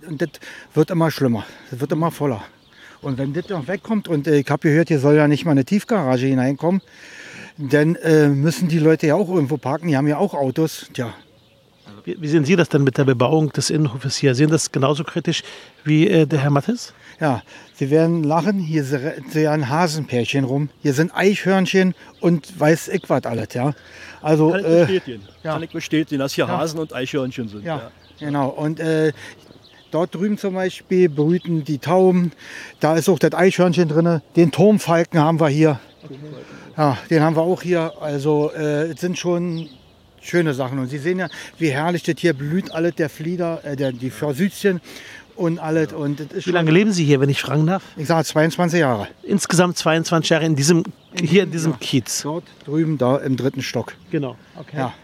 [0.04, 0.30] äh, und das
[0.74, 1.44] wird immer schlimmer.
[1.70, 2.42] Das wird immer voller.
[3.02, 5.52] Und wenn das noch wegkommt und äh, ich habe gehört, hier soll ja nicht mal
[5.52, 6.80] eine Tiefgarage hineinkommen,
[7.58, 9.88] dann äh, müssen die Leute ja auch irgendwo parken.
[9.88, 10.86] Die haben ja auch Autos.
[10.92, 11.14] Tja,
[12.06, 14.36] Wie, wie sehen Sie das denn mit der Bebauung des Innenhofes hier?
[14.36, 15.42] Sehen das genauso kritisch
[15.82, 16.94] wie äh, der Herr Mattes?
[17.18, 17.42] Ja,
[17.74, 18.60] Sie werden lachen.
[18.60, 20.68] Hier sind ja ein Hasenpärchen rum.
[20.82, 23.48] Hier sind Eichhörnchen und weiß ich was alles.
[23.54, 23.74] Ja.
[24.22, 25.22] Also, Kann ich äh, bestätigen.
[25.42, 27.64] Kann ich bestätigen, dass hier Hasen und Eichhörnchen sind.
[27.64, 27.90] ja,
[28.20, 28.50] genau.
[28.50, 29.12] Und äh,
[29.90, 32.30] dort drüben zum Beispiel brüten die Tauben.
[32.78, 34.22] Da ist auch das Eichhörnchen drin.
[34.36, 35.80] Den Turmfalken haben wir hier.
[36.76, 37.94] Ja, den haben wir auch hier.
[38.00, 39.68] Also, äh, es sind schon
[40.26, 40.78] schöne Sachen.
[40.78, 42.72] Und Sie sehen ja, wie herrlich das hier blüht.
[42.72, 44.80] Alles der Flieder, äh, der, die Forsüzchen
[45.36, 45.92] und alles.
[45.92, 47.82] Und das ist Wie lange leben Sie hier, wenn ich fragen darf?
[47.96, 49.08] ich sage 22 Jahre.
[49.22, 50.84] Insgesamt 22 Jahre in diesem,
[51.18, 52.22] hier in diesem Kiez.
[52.22, 53.94] Dort drüben, da im dritten Stock.
[54.10, 54.36] Genau.
[54.58, 54.76] Okay.
[54.76, 54.94] Ja.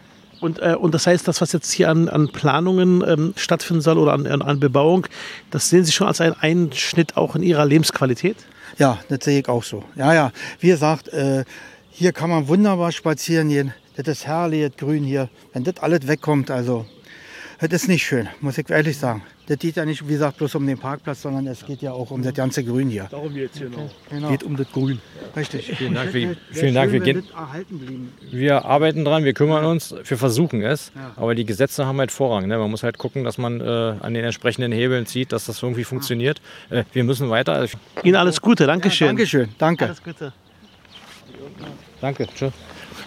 [0.41, 3.97] Und, äh, und das heißt, das, was jetzt hier an, an Planungen ähm, stattfinden soll
[3.97, 5.07] oder an, an, an Bebauung,
[5.53, 8.37] das sehen Sie schon als einen Einschnitt auch in Ihrer Lebensqualität?
[8.77, 9.85] Ja, das sehe ich auch so.
[9.95, 10.33] Ja, ja.
[10.59, 11.45] Wie gesagt, äh,
[11.93, 13.75] hier kann man wunderbar spazieren gehen.
[13.97, 15.29] Das ist herrlich, das Grün hier.
[15.53, 16.87] Wenn das alles wegkommt, also,
[17.61, 19.23] das ist nicht schön, muss ich ehrlich sagen.
[19.49, 22.11] Das geht ja nicht, wie gesagt, bloß um den Parkplatz, sondern es geht ja auch
[22.13, 23.09] um das ganze Grün hier.
[23.11, 23.91] Darum geht es hier noch.
[24.09, 24.31] Genau.
[24.31, 25.01] Geht um das Grün.
[25.37, 25.75] Richtig.
[25.77, 27.25] Vielen Dank, wir- vielen Dank, wir gehen-.
[28.31, 31.13] Wir arbeiten dran, wir kümmern uns, wir versuchen es, Ja.
[31.17, 32.47] aber die Gesetze haben halt Vorrang.
[32.47, 32.57] Ne?
[32.57, 33.65] Man muss halt gucken, dass man äh,
[34.01, 36.41] an den entsprechenden Hebeln zieht, dass das irgendwie funktioniert.
[36.71, 37.67] Äh, wir müssen weiter.
[38.05, 39.09] Ihnen alles Gute, Dankeschön.
[39.09, 39.85] Dankeschön, danke.
[39.87, 40.33] Alles Gute.
[42.03, 42.53] Danke, tschüss.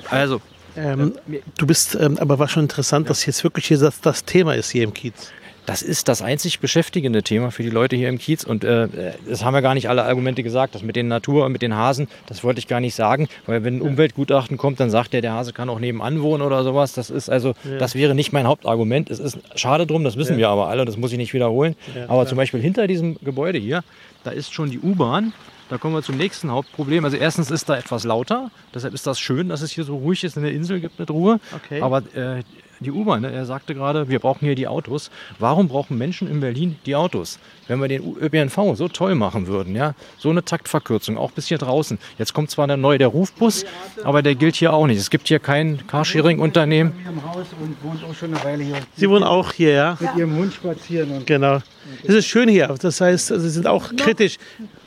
[0.10, 0.42] Also,
[0.78, 1.14] Ähm,
[1.58, 4.72] du bist, ähm, aber war schon interessant, dass jetzt wirklich hier das, das Thema ist
[4.72, 5.32] hier im Kiez.
[5.68, 8.44] das ist das einzig beschäftigende Thema für die Leute hier im Kiez.
[8.44, 8.88] Und äh,
[9.28, 10.76] das haben ja gar nicht alle Argumente gesagt.
[10.76, 13.30] Das mit den Natur und mit den Hasen, das wollte ich gar nicht sagen.
[13.46, 16.64] Weil wenn ein Umweltgutachten kommt, dann sagt der, der Hase kann auch nebenan wohnen oder
[16.66, 16.92] sowas.
[16.92, 19.10] Das ist also, das wäre nicht mein Hauptargument.
[19.10, 21.76] Es ist schade drum, das wissen wir aber alle, das muss ich nicht wiederholen.
[22.10, 23.82] aber zum Beispiel hinter diesem Gebäude hier,
[24.26, 25.32] da ist schon die U-Bahn.
[25.70, 27.06] Da kommen wir zum nächsten Hauptproblem.
[27.06, 30.24] Also erstens ist da etwas lauter, deshalb ist das schön, dass es hier so ruhig
[30.24, 31.40] ist in der Insel gibt mit Ruhe.
[31.56, 31.82] Okay.
[31.82, 32.44] Aber äh,
[32.80, 35.10] die U-Bahn, ne, er sagte gerade, wir brauchen hier die Autos.
[35.40, 37.40] Warum brauchen Menschen in Berlin die Autos?
[37.68, 41.58] Wenn wir den ÖPNV so toll machen würden, ja, so eine Taktverkürzung, auch bis hier
[41.58, 41.98] draußen.
[42.20, 43.66] Jetzt kommt zwar der neue der Rufbus,
[44.04, 45.00] aber der gilt hier auch nicht.
[45.00, 46.94] Es gibt hier kein Carsharing-Unternehmen.
[47.02, 48.76] Hier im Haus und wohnt auch schon eine Weile hier.
[48.96, 49.98] Sie wohnen auch hier, ja?
[50.00, 51.60] Mit ihrem Hund spazieren und Genau.
[52.04, 52.68] Es ist schön hier.
[52.82, 54.38] Das heißt, Sie sind auch kritisch.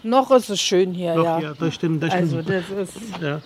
[0.03, 1.41] Noch ist es schön hier, Doch, ja.
[1.41, 2.03] ja, das stimmt.
[2.03, 2.65] Das Also stimmt.
[2.71, 3.41] das ist Ja.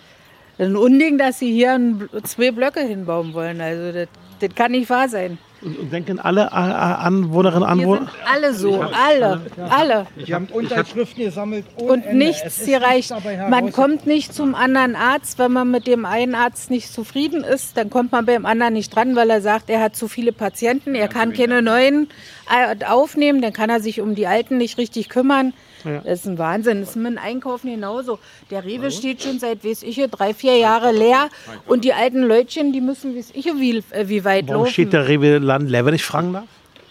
[0.59, 1.79] ein Unding, dass sie hier
[2.25, 3.61] zwei Blöcke hinbauen wollen.
[3.61, 4.09] Also das,
[4.43, 5.39] das kann nicht wahr sein.
[5.63, 8.09] Und, und denken alle äh, äh, Anwohnerinnen und Anwohner.
[8.31, 10.07] alle so, alle, alle.
[10.27, 11.65] die haben Unterschriften gesammelt.
[11.77, 13.11] ohne Und nichts hier nichts reicht.
[13.13, 17.45] dabei Man kommt nicht zum anderen Arzt, wenn man mit dem einen Arzt nicht zufrieden
[17.45, 20.33] ist, dann kommt man beim anderen nicht dran, weil er sagt, er hat zu viele
[20.33, 22.09] Patienten, er kann keine neuen
[22.51, 25.53] äh, aufnehmen, dann kann er sich um die alten nicht richtig kümmern.
[25.85, 26.81] Das ist ein Wahnsinn.
[26.81, 28.19] Das ist mit dem Einkaufen genauso.
[28.51, 31.29] Der Rewe steht schon seit, weiß ich, drei, vier Jahre leer.
[31.67, 34.73] Und die alten Leutchen, die müssen, weiß ich, wie, äh, wie weit Warum laufen.
[34.73, 36.45] steht der Rewe Land leer, wenn ich fragen darf?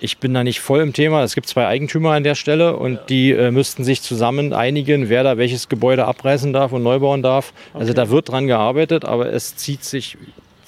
[0.04, 1.23] Ich bin da nicht voll im Thema.
[1.23, 5.23] Es gibt zwei Eigentümer an der Stelle und die äh, müssten sich zusammen einigen, wer
[5.23, 7.54] da welches Gebäude abreißen darf und neu bauen darf.
[7.75, 10.17] Also da wird dran gearbeitet, aber es zieht sich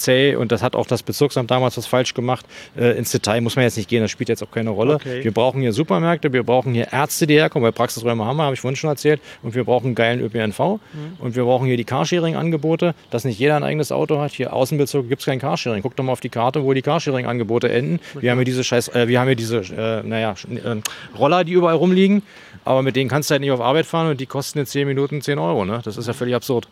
[0.04, 2.46] zäh und das hat auch das Bezirksamt damals was falsch gemacht.
[2.78, 4.96] Äh, ins Detail muss man jetzt nicht gehen, das spielt jetzt auch keine Rolle.
[4.96, 5.24] Okay.
[5.24, 8.54] Wir brauchen hier Supermärkte, wir brauchen hier Ärzte, die herkommen, weil Praxisräume haben wir, habe
[8.54, 9.22] ich vorhin schon erzählt.
[9.42, 10.80] Und wir brauchen geilen ÖPNV
[11.20, 14.32] und wir brauchen hier die Carsharing-Angebote, dass nicht jeder ein eigenes Auto hat.
[14.32, 15.82] Hier Außenbezirke gibt es kein Carsharing.
[15.82, 18.00] Guck doch mal auf die Karte, wo die Carsharing-Angebote enden.
[18.20, 21.54] Wir haben hier diese scheiß, äh, wir haben hier diese, äh, naja, äh, Roller, die
[21.54, 22.24] überall rumliegen.
[22.66, 24.88] Aber mit denen kannst du halt nicht auf Arbeit fahren und die kosten in 10
[24.88, 25.66] Minuten 10 Euro.
[25.66, 25.82] Ne?
[25.84, 26.68] Das ist ja völlig absurd.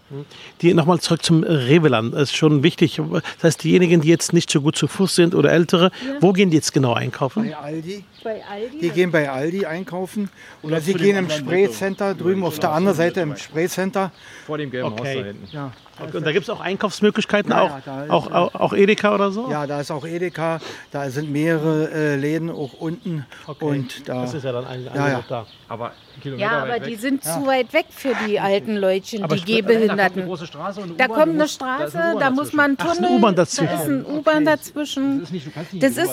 [0.62, 2.13] Die nochmal zurück zum Reveland.
[2.13, 3.01] Das ist schon wichtig.
[3.12, 6.49] Das heißt, diejenigen, die jetzt nicht so gut zu Fuß sind oder ältere, wo gehen
[6.49, 7.49] die jetzt genau einkaufen?
[7.49, 8.04] Bei Aldi.
[8.23, 8.80] Bei Aldi?
[8.80, 10.30] Die gehen bei Aldi einkaufen
[10.63, 14.12] oder sie gehen im Spraycenter drüben auf der anderen Seite im Spraycenter.
[14.45, 14.99] Vor dem gelben Okay.
[14.99, 15.47] Haus da hinten.
[15.51, 19.13] Ja, Und da gibt es auch Einkaufsmöglichkeiten, Ja, auch, ja, ist- auch, auch, auch Edeka
[19.13, 19.49] oder so?
[19.51, 20.60] ja, da ist auch Edeka,
[20.91, 23.65] da sind mehrere äh, Läden auch unten Okay.
[23.65, 24.21] und da.
[24.21, 25.23] Das ist ja dann ein, ein Ja, ja.
[25.27, 25.45] da.
[25.67, 26.99] Aber Kilometer Ja, aber weit die weg.
[26.99, 30.21] sind zu weit weg für die alten Leutchen, Aber die sp- Da kommt Gehbehinderten.
[30.23, 32.58] eine Straße Da kommt eine musst- da ist Straße, eine U-Bahn da muss dazwischen.
[32.58, 35.19] man einen Ach, ist Tunnel, da ist eine U-Bahn dazwischen.
[35.21, 35.45] Das ist nicht,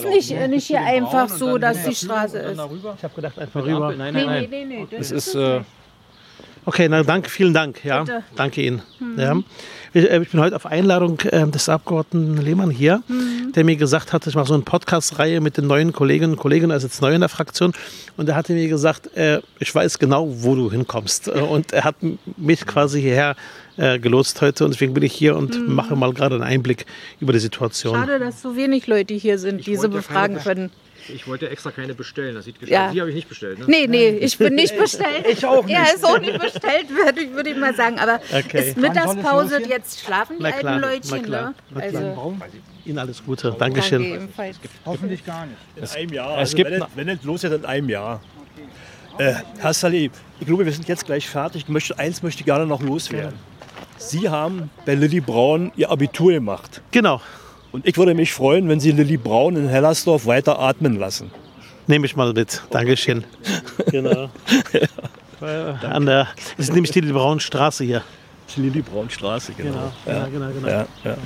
[0.05, 2.59] nicht ist nicht, hier einfach so, dass die Straße ist.
[2.61, 3.95] Ich habe gedacht, einfach rüber.
[3.97, 4.47] Nein, nein, nee, nein.
[4.51, 4.87] nee, nee.
[4.91, 5.61] Das das ist, äh,
[6.69, 7.83] Okay, na danke, vielen Dank.
[7.83, 8.23] Ja, Bitte.
[8.37, 8.83] danke Ihnen.
[9.17, 9.35] Ja.
[9.95, 13.03] Ich, äh, ich bin heute auf Einladung äh, des Abgeordneten Lehmann hier,
[13.55, 16.71] der mir gesagt hat, ich mache so eine Podcast-Reihe mit den neuen Kolleginnen und Kollegen,
[16.71, 17.73] also jetzt neu in der Fraktion.
[18.19, 21.29] Und er hatte mir gesagt, äh, ich weiß genau, wo du hinkommst.
[21.29, 21.97] Äh, Und er hat
[22.37, 23.35] mich quasi hierher
[23.79, 26.85] äh, gelotst heute und deswegen bin ich hier und mache mal gerade einen Einblick
[27.19, 27.95] über die Situation.
[27.95, 30.71] Schade, dass so wenig Leute hier sind, die sie befragen können.
[31.15, 32.35] Ich wollte extra keine bestellen.
[32.35, 32.91] Das sieht Ja.
[32.93, 33.59] Die habe ich nicht bestellt.
[33.59, 33.65] Ne?
[33.69, 35.27] Nee, nee, ich bin nicht bestellt.
[35.31, 35.77] Ich auch nicht.
[35.77, 37.99] Er ist auch nicht bestellt, würde ich, würde ich mal sagen.
[37.99, 38.69] Aber Okay.
[38.71, 41.29] ist Mittagspause, jetzt schlafen die alten Leutchen.
[41.29, 41.55] Ne?
[41.75, 42.37] Also,
[42.85, 43.49] Ihnen alles Gute.
[43.51, 44.03] danke Dankeschön.
[44.05, 44.57] ebenfalls.
[44.87, 45.59] Hoffentlich gar nicht.
[45.77, 46.31] In einem Jahr.
[46.33, 48.21] es Also gibt wenn, es, wenn es los ist, in einem Jahr.
[49.19, 51.63] Äh, Herr Saleh, ich glaube, wir sind jetzt gleich fertig.
[51.63, 53.35] Ich möchte, eins möchte ich gerne noch loswerden.
[53.97, 56.81] Sie haben bei Lilly Braun Ihr Abitur gemacht.
[56.93, 57.21] Genau,
[57.73, 61.31] Und ich würde mich freuen, wenn Sie Lilly Braun in Hellersdorf weiter atmen lassen.
[61.87, 62.63] nehme ich mal mit.
[62.71, 63.25] Dankeschön.
[63.91, 64.31] Genau.
[65.41, 66.27] Äh, An der,
[66.57, 68.03] es ist nämlich die Braunstraße hier.
[68.47, 69.93] Das ist Lilly Braun Straße, genau.
[70.05, 70.67] genau, genau, genau.
[70.67, 71.17] Ja, ja.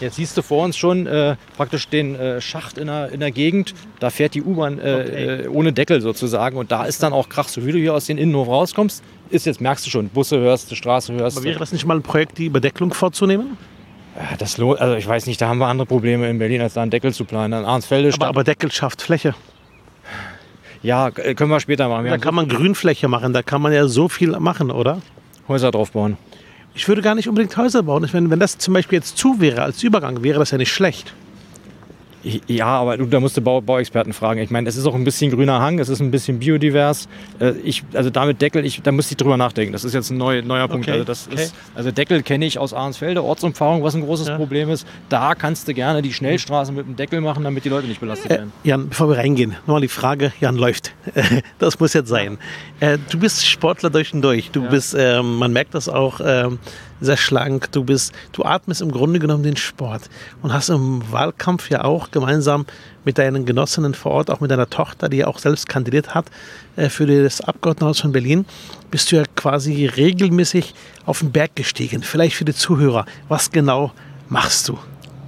[0.00, 3.30] Jetzt siehst du vor uns schon äh, praktisch den äh, Schacht in der, in der
[3.30, 3.74] Gegend.
[3.98, 6.56] Da fährt die U-Bahn äh, äh, ohne Deckel sozusagen.
[6.56, 7.48] Und da ist dann auch Krach.
[7.48, 10.70] So wie du hier aus dem Innenhof rauskommst, ist jetzt, merkst du schon, Busse hörst,
[10.70, 11.36] du, Straße hörst.
[11.36, 13.58] Aber wäre das nicht mal ein Projekt, die Überdeckelung vorzunehmen?
[14.38, 16.82] Das lohnt, also ich weiß nicht, da haben wir andere Probleme in Berlin, als da
[16.82, 17.54] einen Deckel zu planen.
[17.54, 19.34] An Arnsfelde Aber, aber Deckel schafft Fläche.
[20.82, 22.04] ja, äh, können wir später machen.
[22.04, 25.00] Wir Da kann man Grünfläche machen, da kann man ja so viel machen, oder?
[25.48, 26.16] Häuser drauf bauen.
[26.74, 28.04] Ich würde gar nicht unbedingt Häuser bauen.
[28.04, 30.72] Ich meine, wenn das zum Beispiel jetzt zu wäre, als Übergang, wäre das ja nicht
[30.72, 31.14] schlecht.
[32.46, 34.40] Ja, aber du, da musst du Bau, Bauexperten fragen.
[34.40, 37.08] Ich meine, es ist auch ein bisschen grüner Hang, es ist ein bisschen biodivers.
[37.38, 39.72] Äh, Ich, also damit Deckel, ich, da muss ich drüber nachdenken.
[39.72, 40.84] Das ist jetzt ein neu, neuer Punkt.
[40.86, 41.44] Okay, Also, das okay.
[41.44, 44.36] ist, also Deckel kenne ich aus Ahrensfelde, Ortsumfahrung, was ein großes Ja.
[44.36, 44.86] Problem ist.
[45.08, 48.30] Da kannst du gerne die Schnellstraße mit dem Deckel machen, damit die Leute nicht belastet
[48.30, 48.52] Äh, werden.
[48.64, 50.92] Jan, bevor wir reingehen, nochmal die Frage, Jan läuft.
[51.58, 52.38] Das muss jetzt sein.
[52.80, 54.50] Äh, du bist Sportler durch und durch.
[54.50, 56.58] Du bist, ähm, man merkt das auch, ähm,
[57.00, 57.72] sehr schlank.
[57.72, 60.02] Du bist, du atmest im Grunde genommen den Sport
[60.42, 62.66] und hast im Wahlkampf ja auch gemeinsam
[63.04, 66.26] mit deinen Genossinnen vor Ort, auch mit deiner Tochter, die ja auch selbst kandidiert hat
[66.76, 68.44] äh, für das Abgeordnetenhaus von Berlin,
[68.90, 70.74] bist du ja quasi regelmäßig
[71.06, 72.02] auf den Berg gestiegen.
[72.02, 73.92] Vielleicht für die Zuhörer, was genau
[74.28, 74.78] machst du?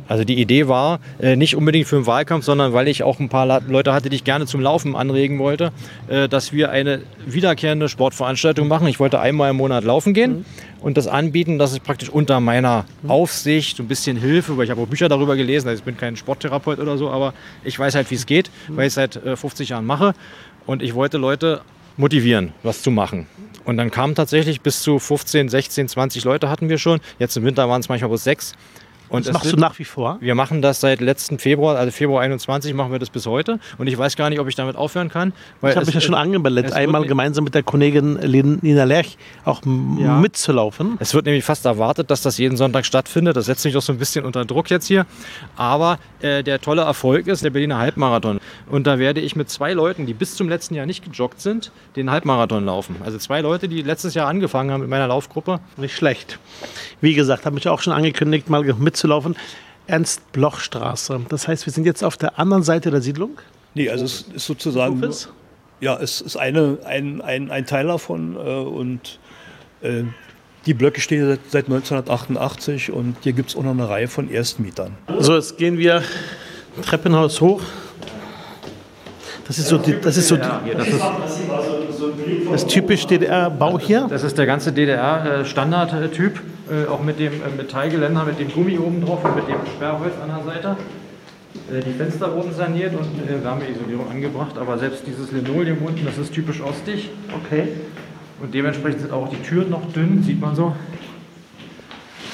[0.08, 3.30] Also die Idee war, äh, nicht unbedingt für den Wahlkampf, sondern weil ich auch ein
[3.30, 5.72] paar Leute hatte, die ich gerne zum Laufen anregen wollte,
[6.08, 8.88] äh, dass wir eine wiederkehrende Sportveranstaltung machen.
[8.88, 10.44] Ich wollte einmal im Monat laufen gehen
[10.82, 14.82] und das anbieten, dass ich praktisch unter meiner Aufsicht ein bisschen Hilfe, weil ich habe
[14.82, 17.32] auch Bücher darüber gelesen, also ich bin kein Sporttherapeut oder so, aber
[17.64, 20.14] ich weiß halt, wie es geht, weil ich es seit äh, 50 Jahren mache
[20.66, 21.62] und ich wollte Leute
[21.96, 23.26] motivieren, was zu machen.
[23.64, 27.00] Und dann kamen tatsächlich bis zu 15, 16, 20 Leute hatten wir schon.
[27.20, 28.54] Jetzt im Winter waren es manchmal bloß sechs.
[29.12, 30.16] Und Das machst sind- du nach wie vor?
[30.20, 33.58] wir machen das seit letzten Februar, also Februar 21 machen wir das bis heute.
[33.78, 35.32] Und ich weiß gar nicht, ob ich damit aufhören kann.
[35.60, 38.14] Weil Ich habe mich ja schon angemeldet, wird einmal gemeinsam mit der Kollegin
[38.62, 39.62] Nina Lerch auch
[39.98, 40.16] Ja.
[40.18, 40.96] mitzulaufen.
[40.98, 43.36] Es wird nämlich fast erwartet, dass das jeden Sonntag stattfindet.
[43.36, 45.06] Das setzt mich doch so ein bisschen unter Druck jetzt hier.
[45.56, 48.40] Aber äh, der tolle Erfolg ist der Berliner Halbmarathon.
[48.70, 51.70] Und da werde ich mit zwei Leuten, die bis zum letzten Jahr nicht gejoggt sind,
[51.96, 52.96] den Halbmarathon laufen.
[53.04, 55.60] Also zwei Leute, die letztes Jahr angefangen haben mit meiner Laufgruppe.
[55.76, 56.38] Nicht schlecht.
[57.00, 58.62] Wie gesagt, habe mich auch schon angekündigt, mal
[59.02, 59.36] mitzulaufen.
[59.88, 61.20] Ernst-Bloch-Straße.
[61.28, 63.38] Das heißt, wir sind jetzt auf der anderen Seite der Siedlung.
[63.74, 65.02] Nee, also es ist sozusagen.
[65.02, 65.28] Hofes?
[65.80, 69.18] Ja, es ist eine, ein, ein, ein Teil davon äh, und
[69.82, 70.04] äh,
[70.66, 74.30] die Blöcke stehen seit, seit 1988 und hier gibt es auch noch eine Reihe von
[74.30, 74.92] Erstmietern.
[75.18, 76.02] So, jetzt gehen wir
[76.82, 77.60] Treppenhaus hoch.
[79.48, 81.00] Das ist so, die, das ist so die, Das ist,
[82.48, 84.06] das ist typisch DDR-Bau hier.
[84.08, 86.40] das ist der ganze DDR-Standardtyp.
[86.72, 90.14] Äh, auch mit dem äh, Metallgeländer, mit dem Gummi oben drauf und mit dem Sperrholz
[90.22, 90.76] an der Seite.
[91.70, 96.16] Äh, Die Fenster wurden saniert und äh, Wärmeisolierung angebracht, aber selbst dieses Linoleum unten, das
[96.16, 97.10] ist typisch ostig.
[97.44, 97.68] Okay.
[98.40, 100.74] Und dementsprechend sind auch die Türen noch dünn, sieht man so.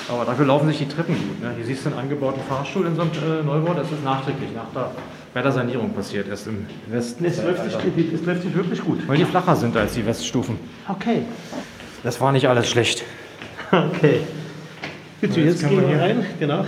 [0.08, 1.42] Aber dafür laufen sich die Treppen gut.
[1.42, 1.54] Ne?
[1.56, 4.92] Hier siehst du einen angebauten Fahrstuhl in so einem Neubau, das ist nachträglich, nach der,
[5.34, 7.24] bei der Sanierung passiert, erst im Westen.
[7.24, 9.06] Es läuft, nicht, es läuft nicht wirklich gut.
[9.08, 10.60] Weil die flacher sind als die Weststufen.
[10.88, 11.22] Okay.
[12.04, 13.04] Das war nicht alles schlecht.
[13.70, 14.20] Okay.
[15.20, 16.26] Bitte, jetzt, können gehen wir hier- rein.
[16.38, 16.64] Genau.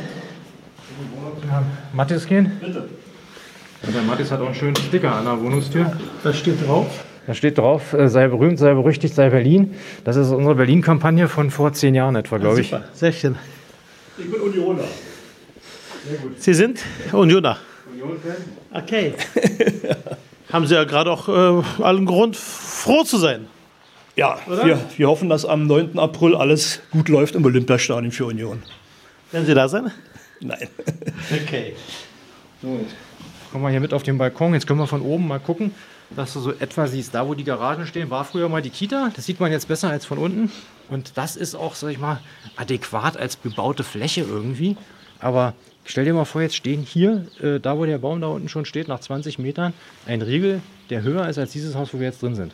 [1.93, 2.53] Mattis gehen?
[2.61, 2.89] Bitte.
[3.83, 5.93] Ja, der Mattis hat auch einen schönen Sticker an der Wohnungstür.
[6.23, 7.05] Da steht drauf.
[7.27, 9.75] Da steht drauf, äh, sei berühmt, sei berüchtigt, sei Berlin.
[10.05, 12.75] Das ist unsere Berlin-Kampagne von vor zehn Jahren etwa, glaube ich.
[12.93, 13.37] Sehr schön.
[14.19, 14.85] Ich bin Unioner.
[16.39, 16.81] Sie sind
[17.13, 17.57] Unioner.
[18.73, 19.15] Okay.
[20.53, 23.47] Haben Sie ja gerade auch äh, allen Grund, froh zu sein.
[24.17, 25.99] Ja, wir, wir hoffen, dass am 9.
[25.99, 28.63] April alles gut läuft im Olympiastadion für Union.
[29.31, 29.91] Werden Sie da sein?
[30.41, 30.69] Nein.
[31.45, 31.75] Okay.
[33.53, 34.53] Kommen wir hier mit auf den Balkon.
[34.53, 35.73] Jetzt können wir von oben mal gucken.
[36.15, 39.11] dass du so etwa siehst, da wo die Garagen stehen, war früher mal die Kita.
[39.15, 40.51] Das sieht man jetzt besser als von unten.
[40.89, 42.21] Und das ist auch, sag ich mal,
[42.57, 44.77] adäquat als bebaute Fläche irgendwie.
[45.21, 48.49] Aber stell dir mal vor, jetzt stehen hier, äh, da wo der Baum da unten
[48.49, 49.73] schon steht, nach 20 Metern,
[50.07, 52.53] ein Riegel, der höher ist als dieses Haus, wo wir jetzt drin sind.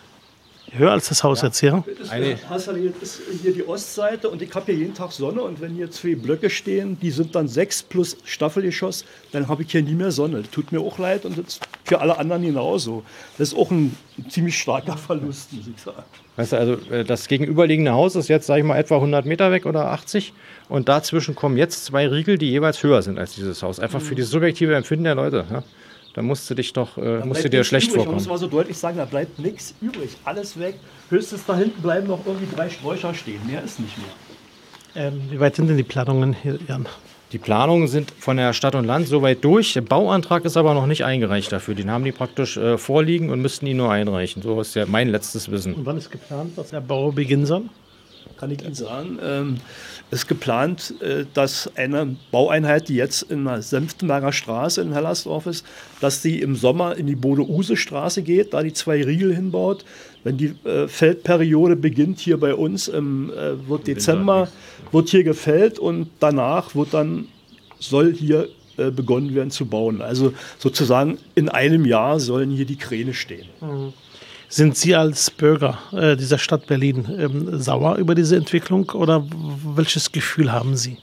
[0.73, 1.85] Höher als das Haus jetzt, ja?
[1.99, 5.43] Das Eine- du hier, ist hier die Ostseite und ich habe hier jeden Tag Sonne
[5.43, 9.71] und wenn hier zwei Blöcke stehen, die sind dann sechs plus Staffelgeschoss, dann habe ich
[9.71, 10.43] hier nie mehr Sonne.
[10.43, 13.05] Das tut mir auch leid und das ist für alle anderen genauso.
[13.39, 13.97] Das ist auch ein
[14.29, 16.03] ziemlich starker Verlust, muss ich sagen.
[16.37, 19.53] Weißt du, also äh, das gegenüberliegende Haus ist jetzt, sag ich mal, etwa 100 Meter
[19.53, 20.33] weg oder 80.
[20.69, 23.79] Und dazwischen kommen jetzt zwei Riegel, die jeweils höher sind als dieses Haus.
[23.81, 25.45] Einfach für das subjektive Empfinden der Leute.
[25.51, 25.63] Ja?
[26.17, 27.99] Da musst du dich doch, äh, musst du dir schlecht übrig.
[27.99, 28.17] Man vorkommen.
[28.17, 30.17] muss mal so deutlich sagen, da bleibt nichts übrig.
[30.25, 30.77] Alles weg.
[31.11, 33.47] Höchstens da hinten bleiben noch irgendwie drei Sträucher stehen.
[33.47, 35.09] Mehr ist nicht mehr.
[35.09, 36.87] Ähm, wie weit sind denn die Planungen hier, Jan?
[37.33, 39.75] Die Planungen sind von der Stadt und Land soweit durch.
[39.75, 41.75] Der Bauantrag ist aber noch nicht eingereicht dafür.
[41.75, 44.41] Den haben die praktisch äh, vorliegen und müssten ihn nur einreichen.
[44.41, 45.75] So ist ja mein letztes Wissen.
[45.75, 47.65] Und wann ist geplant, dass der Bau beginnen soll?
[48.37, 49.19] Kann ich Ihnen sagen.
[49.23, 49.57] Ähm,
[50.11, 55.47] es ist geplant, äh, dass eine Baueinheit, die jetzt in der Senftenberger Straße in Hellersdorf
[55.47, 55.65] ist,
[56.01, 59.85] dass sie im Sommer in die Bode-Use-Straße geht, da die zwei Riegel hinbaut.
[60.25, 64.49] Wenn die äh, Feldperiode beginnt hier bei uns, im, äh, wird Dezember,
[64.93, 67.29] wird hier gefällt und danach wird dann,
[67.79, 70.03] soll hier äh, begonnen werden zu bauen.
[70.03, 73.47] Also sozusagen in einem Jahr sollen hier die Kräne stehen.
[74.49, 79.25] Sind Sie als Bürger äh, dieser Stadt Berlin ähm, sauer über diese Entwicklung oder
[79.75, 80.99] welches Gefühl haben Sie?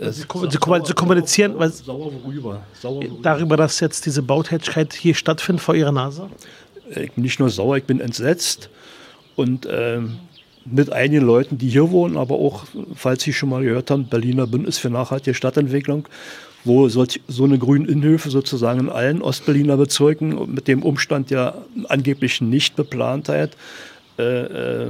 [0.00, 2.62] Sie, kom- Sie, kom- Sie kommunizieren weil, Sauer worüber?
[2.80, 3.16] Sauer worüber?
[3.22, 6.28] darüber, dass jetzt diese Bautätigkeit hier stattfindet vor Ihrer Nase?
[6.90, 8.68] ich bin nicht nur sauer, ich bin entsetzt.
[9.36, 10.18] Und ähm,
[10.64, 12.64] mit einigen Leuten, die hier wohnen, aber auch,
[12.94, 16.06] falls Sie schon mal gehört haben, Berliner Bündnis für nachhaltige Stadtentwicklung,
[16.64, 21.62] wo solch, so eine grünen Innenhöfe sozusagen in allen Ostberliner Bezirken mit dem Umstand der
[21.88, 23.56] angeblichen Nichtbeplantheit
[24.18, 24.86] äh, äh,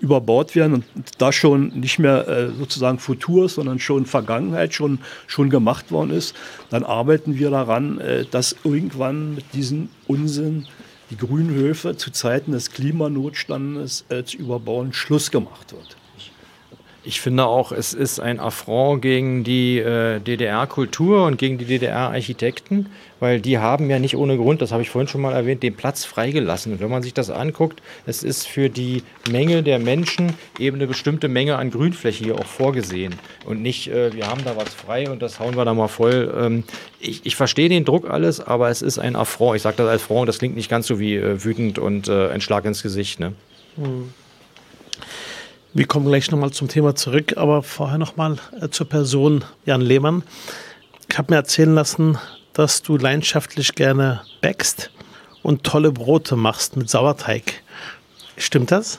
[0.00, 0.84] überbaut werden und
[1.18, 6.34] da schon nicht mehr äh, sozusagen Futur, sondern schon Vergangenheit schon, schon gemacht worden ist,
[6.68, 10.66] dann arbeiten wir daran, äh, dass irgendwann mit diesem Unsinn
[11.10, 15.96] die Grünhöfe zu Zeiten des Klimanotstandes äh, zu überbauen Schluss gemacht wird.
[17.04, 22.86] Ich finde auch, es ist ein Affront gegen die äh, DDR-Kultur und gegen die DDR-Architekten,
[23.18, 25.74] weil die haben ja nicht ohne Grund, das habe ich vorhin schon mal erwähnt, den
[25.74, 26.74] Platz freigelassen.
[26.74, 30.86] Und wenn man sich das anguckt, es ist für die Menge der Menschen eben eine
[30.86, 33.16] bestimmte Menge an Grünfläche hier auch vorgesehen.
[33.46, 36.32] Und nicht, äh, wir haben da was frei und das hauen wir da mal voll.
[36.40, 36.62] Ähm,
[37.00, 39.56] ich, ich verstehe den Druck alles, aber es ist ein Affront.
[39.56, 42.28] Ich sage das als Affront, das klingt nicht ganz so wie äh, wütend und äh,
[42.28, 43.18] ein Schlag ins Gesicht.
[43.18, 43.32] Ne?
[45.74, 50.22] Wir kommen gleich nochmal zum Thema zurück, aber vorher nochmal äh, zur Person Jan Lehmann.
[51.08, 52.18] Ich habe mir erzählen lassen,
[52.52, 54.90] dass du leidenschaftlich gerne backst
[55.42, 57.62] und tolle Brote machst mit Sauerteig.
[58.36, 58.98] Stimmt das?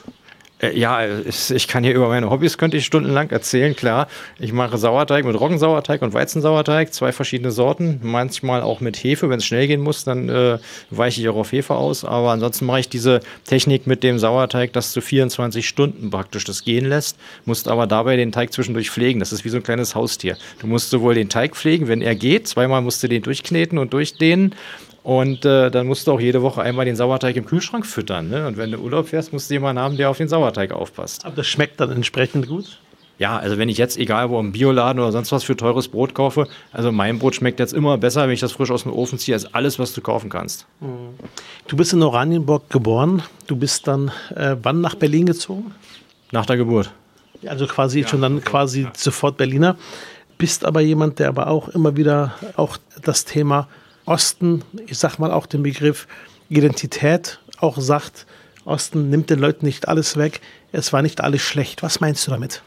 [0.64, 4.08] Äh, Ja, ich kann hier über meine Hobbys könnte ich stundenlang erzählen, klar.
[4.38, 9.38] Ich mache Sauerteig mit Roggensauerteig und Weizensauerteig, zwei verschiedene Sorten, manchmal auch mit Hefe, wenn
[9.38, 10.58] es schnell gehen muss, dann äh,
[10.90, 14.72] weiche ich auch auf Hefe aus, aber ansonsten mache ich diese Technik mit dem Sauerteig,
[14.72, 19.20] dass du 24 Stunden praktisch das gehen lässt, musst aber dabei den Teig zwischendurch pflegen,
[19.20, 20.36] das ist wie so ein kleines Haustier.
[20.60, 23.92] Du musst sowohl den Teig pflegen, wenn er geht, zweimal musst du den durchkneten und
[23.92, 24.54] durchdehnen
[25.04, 28.30] und äh, dann musst du auch jede Woche einmal den Sauerteig im Kühlschrank füttern.
[28.30, 28.46] Ne?
[28.46, 31.26] Und wenn du Urlaub fährst, musst du jemanden haben, der auf den Sauerteig aufpasst.
[31.26, 32.80] Aber das schmeckt dann entsprechend gut.
[33.18, 36.14] Ja, also wenn ich jetzt, egal wo im Bioladen oder sonst was für teures Brot
[36.14, 39.18] kaufe, also mein Brot schmeckt jetzt immer besser, wenn ich das frisch aus dem Ofen
[39.18, 40.66] ziehe, als alles, was du kaufen kannst.
[41.68, 43.22] Du bist in Oranienburg geboren.
[43.46, 45.74] Du bist dann äh, wann nach Berlin gezogen?
[46.32, 46.90] Nach der Geburt.
[47.46, 49.76] Also quasi schon dann quasi sofort Berliner.
[50.38, 53.68] Bist aber jemand, der aber auch immer wieder auch das Thema
[54.06, 56.06] Osten, ich sag mal auch den Begriff
[56.48, 58.26] Identität auch sagt,
[58.64, 60.40] Osten nimmt den Leuten nicht alles weg,
[60.72, 61.82] es war nicht alles schlecht.
[61.82, 62.62] Was meinst du damit?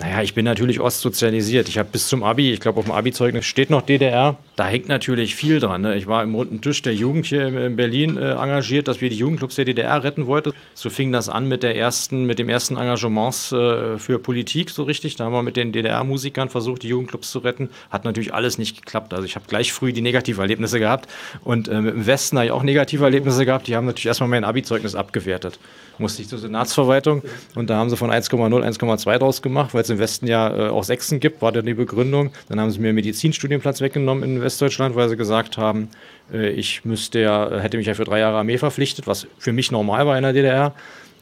[0.00, 1.68] Naja, ich bin natürlich ostsozialisiert.
[1.68, 4.38] Ich habe bis zum Abi, ich glaube auf dem Abi-Zeugnis steht noch DDR.
[4.56, 5.82] Da hängt natürlich viel dran.
[5.82, 5.94] Ne?
[5.96, 9.10] Ich war im runden Tisch der Jugend hier in- in Berlin äh, engagiert, dass wir
[9.10, 10.52] die Jugendclubs der DDR retten wollten.
[10.72, 14.84] So fing das an mit der ersten, mit dem ersten Engagements äh, für Politik so
[14.84, 15.16] richtig.
[15.16, 17.68] Da haben wir mit den DDR-Musikern versucht, die Jugendclubs zu retten.
[17.90, 19.12] Hat natürlich alles nicht geklappt.
[19.12, 21.10] Also ich habe gleich früh die Negativerlebnisse gehabt
[21.44, 23.66] und äh, dem Westen habe ich auch negative Erlebnisse gehabt.
[23.66, 25.58] Die haben natürlich erstmal mein Abi-Zeugnis abgewertet.
[25.98, 27.20] Musste ich zur Senatsverwaltung
[27.54, 30.68] und da haben sie von 1,0 1,2 draus gemacht, weil es im Westen ja äh,
[30.70, 32.30] auch Sechsen gibt, war dann die Begründung.
[32.48, 35.88] Dann haben sie mir einen Medizinstudienplatz weggenommen in Westdeutschland, weil sie gesagt haben,
[36.32, 39.70] äh, ich müsste ja, hätte mich ja für drei Jahre Armee verpflichtet, was für mich
[39.70, 40.74] normal war in der DDR.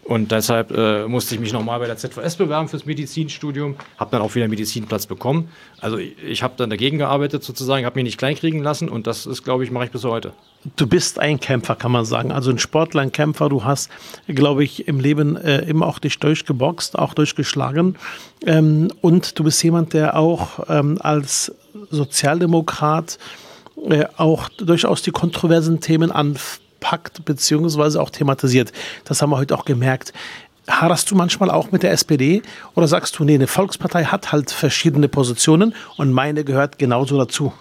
[0.09, 4.23] Und deshalb äh, musste ich mich nochmal bei der ZVS bewerben fürs Medizinstudium, habe dann
[4.23, 5.51] auch wieder einen Medizinplatz bekommen.
[5.83, 9.27] Also ich, ich habe dann dagegen gearbeitet sozusagen, habe mich nicht kleinkriegen lassen und das
[9.27, 10.33] ist, glaube ich, mache ich bis heute.
[10.77, 12.33] Du bist ein Kämpfer, kann man sagen.
[12.33, 13.51] Also ein Sportler, ein Kämpfer.
[13.51, 13.90] Du hast,
[14.29, 17.97] glaube ich, im Leben äh, immer auch dich durchgeboxt, auch durchgeschlagen.
[18.47, 21.55] Ähm, und du bist jemand, der auch ähm, als
[21.90, 23.18] Sozialdemokrat
[23.90, 28.73] äh, auch durchaus die kontroversen Themen anfasst packt beziehungsweise auch thematisiert.
[29.05, 30.12] Das haben wir heute auch gemerkt.
[30.69, 32.43] Haderst du manchmal auch mit der SPD
[32.75, 37.53] oder sagst du, nee, eine Volkspartei hat halt verschiedene Positionen und meine gehört genauso dazu?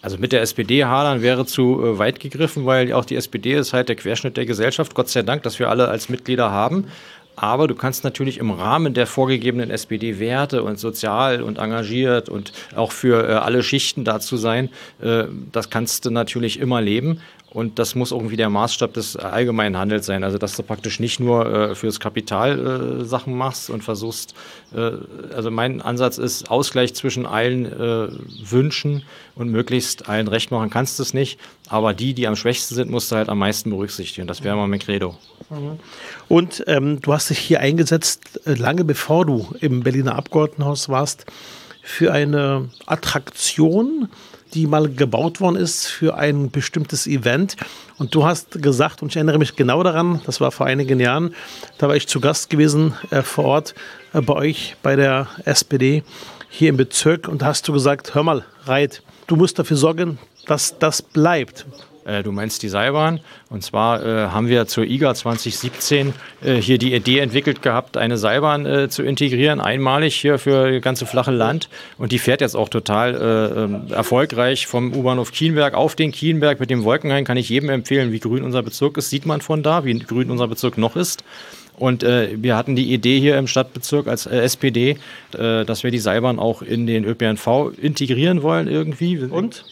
[0.00, 3.72] Also mit der SPD hadern wäre zu äh, weit gegriffen, weil auch die SPD ist
[3.72, 4.94] halt der Querschnitt der Gesellschaft.
[4.94, 6.86] Gott sei Dank, dass wir alle als Mitglieder haben.
[7.34, 12.92] Aber du kannst natürlich im Rahmen der vorgegebenen SPD-Werte und sozial und engagiert und auch
[12.92, 14.70] für äh, alle Schichten dazu sein,
[15.02, 17.20] äh, das kannst du natürlich immer leben.
[17.50, 20.24] Und das muss irgendwie der Maßstab des allgemeinen Handels sein.
[20.24, 24.34] Also, dass du praktisch nicht nur äh, fürs Kapital äh, Sachen machst und versuchst,
[24.74, 24.90] äh,
[25.34, 28.08] also mein Ansatz ist, Ausgleich zwischen allen äh,
[28.42, 29.04] Wünschen
[29.36, 31.38] und möglichst allen recht machen kannst du es nicht.
[31.68, 34.26] Aber die, die am schwächsten sind, musst du halt am meisten berücksichtigen.
[34.26, 35.16] Das wäre mal mein Credo.
[35.48, 35.78] Mhm.
[36.28, 41.26] Und ähm, du hast dich hier eingesetzt, äh, lange bevor du im Berliner Abgeordnetenhaus warst,
[41.82, 44.08] für eine Attraktion
[44.56, 47.56] die mal gebaut worden ist für ein bestimmtes Event.
[47.98, 51.34] Und du hast gesagt, und ich erinnere mich genau daran, das war vor einigen Jahren,
[51.76, 53.74] da war ich zu Gast gewesen äh, vor Ort
[54.14, 56.02] äh, bei euch, bei der SPD
[56.48, 57.28] hier im Bezirk.
[57.28, 61.66] Und da hast du gesagt, hör mal, Reit, du musst dafür sorgen, dass das bleibt.
[62.06, 63.20] Äh, du meinst die Seilbahn.
[63.50, 68.16] Und zwar äh, haben wir zur IGA 2017 äh, hier die Idee entwickelt gehabt, eine
[68.16, 71.68] Seilbahn äh, zu integrieren, einmalig hier für das ganze flache Land.
[71.98, 76.60] Und die fährt jetzt auch total äh, ähm, erfolgreich vom U-Bahnhof Kienberg auf den Kienberg
[76.60, 77.24] mit dem Wolkenhain.
[77.24, 79.10] Kann ich jedem empfehlen, wie grün unser Bezirk ist.
[79.10, 81.24] Sieht man von da, wie grün unser Bezirk noch ist.
[81.76, 84.96] Und äh, wir hatten die Idee hier im Stadtbezirk als äh, SPD,
[85.36, 89.18] äh, dass wir die Seilbahn auch in den ÖPNV integrieren wollen irgendwie.
[89.18, 89.64] Und?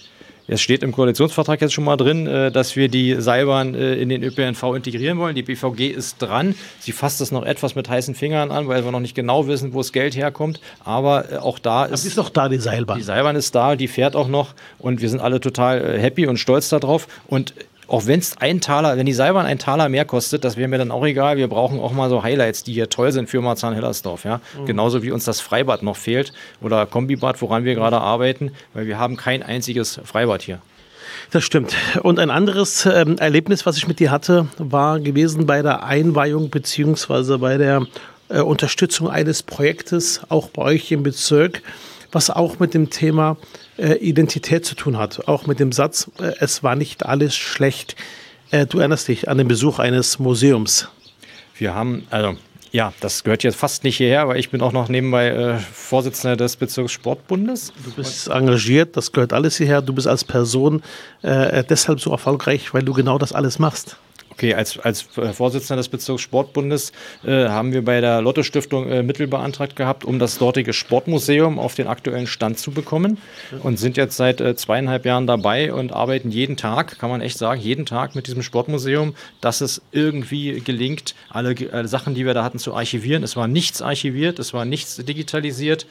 [0.46, 4.10] Es steht im Koalitionsvertrag jetzt schon mal drin, äh, dass wir die Seilbahn äh, in
[4.10, 5.34] den ÖPNV integrieren wollen.
[5.34, 6.54] Die BVG ist dran.
[6.80, 9.72] Sie fasst das noch etwas mit heißen Fingern an, weil wir noch nicht genau wissen,
[9.72, 10.60] wo das Geld herkommt.
[10.84, 12.04] Aber äh, auch da ist.
[12.04, 12.98] ist doch da die Seilbahn.
[12.98, 16.36] Die Seilbahn ist da, die fährt auch noch und wir sind alle total happy und
[16.36, 17.08] stolz darauf.
[17.26, 17.54] Und
[17.86, 20.78] auch wenn es ein Taler, wenn die Seilbahn ein Taler mehr kostet, das wäre mir
[20.78, 21.36] dann auch egal.
[21.36, 24.24] Wir brauchen auch mal so Highlights, die hier toll sind für Marzahn-Hellersdorf.
[24.24, 24.40] Ja?
[24.58, 24.66] Mhm.
[24.66, 28.98] Genauso wie uns das Freibad noch fehlt oder Kombibad, woran wir gerade arbeiten, weil wir
[28.98, 30.60] haben kein einziges Freibad hier.
[31.30, 31.74] Das stimmt.
[32.02, 36.50] Und ein anderes ähm, Erlebnis, was ich mit dir hatte, war gewesen bei der Einweihung
[36.50, 37.38] bzw.
[37.38, 37.86] bei der
[38.28, 41.62] äh, Unterstützung eines Projektes, auch bei euch im Bezirk,
[42.14, 43.36] was auch mit dem Thema
[43.76, 45.28] äh, Identität zu tun hat.
[45.28, 47.96] Auch mit dem Satz, äh, es war nicht alles schlecht.
[48.50, 50.88] Äh, du erinnerst dich an den Besuch eines Museums.
[51.56, 52.36] Wir haben, also
[52.72, 56.36] ja, das gehört jetzt fast nicht hierher, weil ich bin auch noch nebenbei äh, Vorsitzender
[56.36, 57.72] des Bezirkssportbundes.
[57.84, 59.80] Du bist engagiert, das gehört alles hierher.
[59.80, 60.82] Du bist als Person
[61.22, 63.96] äh, deshalb so erfolgreich, weil du genau das alles machst.
[64.34, 66.92] Okay, als, als äh, Vorsitzender des Bezirkssportbundes
[67.24, 71.76] äh, haben wir bei der Lotto-Stiftung äh, Mittel beantragt gehabt, um das dortige Sportmuseum auf
[71.76, 73.18] den aktuellen Stand zu bekommen
[73.62, 77.38] und sind jetzt seit äh, zweieinhalb Jahren dabei und arbeiten jeden Tag, kann man echt
[77.38, 82.34] sagen, jeden Tag mit diesem Sportmuseum, dass es irgendwie gelingt, alle, alle Sachen, die wir
[82.34, 83.22] da hatten, zu archivieren.
[83.22, 85.86] Es war nichts archiviert, es war nichts digitalisiert.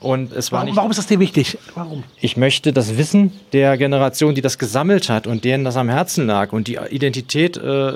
[0.00, 1.58] Und es war warum, nicht, warum ist das dir wichtig?
[1.74, 2.04] Warum?
[2.20, 6.26] Ich möchte das Wissen der Generation, die das gesammelt hat und denen das am Herzen
[6.26, 7.92] lag und die Identität äh,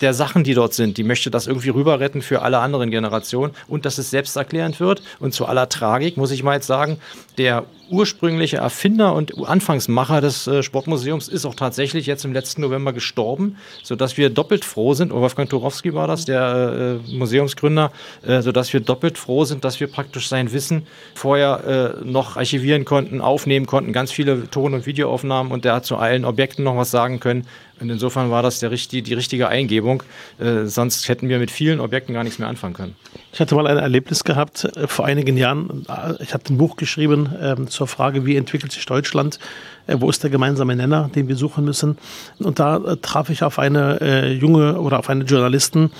[0.00, 3.52] der Sachen, die dort sind, die möchte das irgendwie rüber retten für alle anderen Generationen
[3.66, 5.02] und dass es selbsterklärend wird.
[5.18, 6.98] Und zu aller Tragik muss ich mal jetzt sagen,
[7.38, 12.92] der ursprüngliche Erfinder und Anfangsmacher des äh, Sportmuseums ist auch tatsächlich jetzt im letzten November
[12.92, 17.92] gestorben, sodass wir doppelt froh sind, oh, Wolfgang Turowski war das, der äh, Museumsgründer,
[18.26, 23.20] äh, sodass wir doppelt froh sind, dass wir praktisch sein Wissen vorher noch archivieren konnten,
[23.20, 26.90] aufnehmen konnten, ganz viele Ton- und Videoaufnahmen und der hat zu allen Objekten noch was
[26.90, 27.46] sagen können.
[27.80, 30.02] Und insofern war das der, die richtige Eingebung.
[30.38, 32.96] Äh, sonst hätten wir mit vielen Objekten gar nichts mehr anfangen können.
[33.32, 35.86] Ich hatte mal ein Erlebnis gehabt äh, vor einigen Jahren.
[36.20, 39.38] Ich habe ein Buch geschrieben äh, zur Frage, wie entwickelt sich Deutschland?
[39.86, 41.98] Äh, wo ist der gemeinsame Nenner, den wir suchen müssen?
[42.38, 45.90] Und da äh, traf ich auf eine äh, junge oder auf eine Journalistin,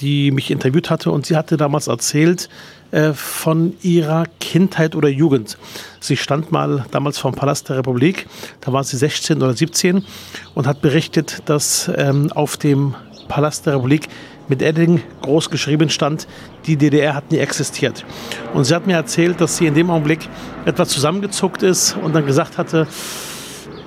[0.00, 2.48] die mich interviewt hatte und sie hatte damals erzählt,
[2.96, 5.58] äh, von ihrer Kindheit oder Jugend.
[6.00, 8.26] Sie stand mal damals vor dem Palast der Republik,
[8.62, 10.02] da war sie 16 oder 17
[10.54, 12.94] und hat berichtet, dass ähm, auf dem
[13.28, 14.08] Palast der Republik
[14.48, 16.26] mit Edding groß geschrieben stand,
[16.66, 18.02] die DDR hat nie existiert.
[18.54, 20.26] Und sie hat mir erzählt, dass sie in dem Augenblick
[20.64, 22.86] etwas zusammengezuckt ist und dann gesagt hatte,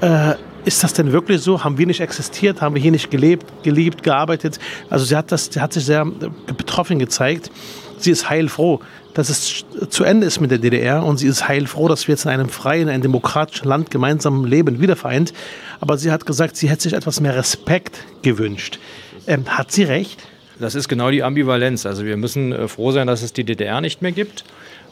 [0.01, 0.35] äh,
[0.65, 1.63] ist das denn wirklich so?
[1.63, 2.61] Haben wir nicht existiert?
[2.61, 4.59] Haben wir hier nicht gelebt, geliebt, gearbeitet?
[4.87, 7.49] Also sie hat, das, sie hat sich sehr äh, betroffen gezeigt.
[7.97, 8.79] Sie ist heilfroh,
[9.13, 12.25] dass es zu Ende ist mit der DDR und sie ist heilfroh, dass wir jetzt
[12.25, 15.33] in einem freien, in einem demokratischen Land gemeinsam leben, wieder vereint.
[15.79, 18.79] Aber sie hat gesagt, sie hätte sich etwas mehr Respekt gewünscht.
[19.27, 20.19] Ähm, hat sie recht?
[20.59, 21.85] Das ist genau die Ambivalenz.
[21.85, 24.43] Also wir müssen äh, froh sein, dass es die DDR nicht mehr gibt.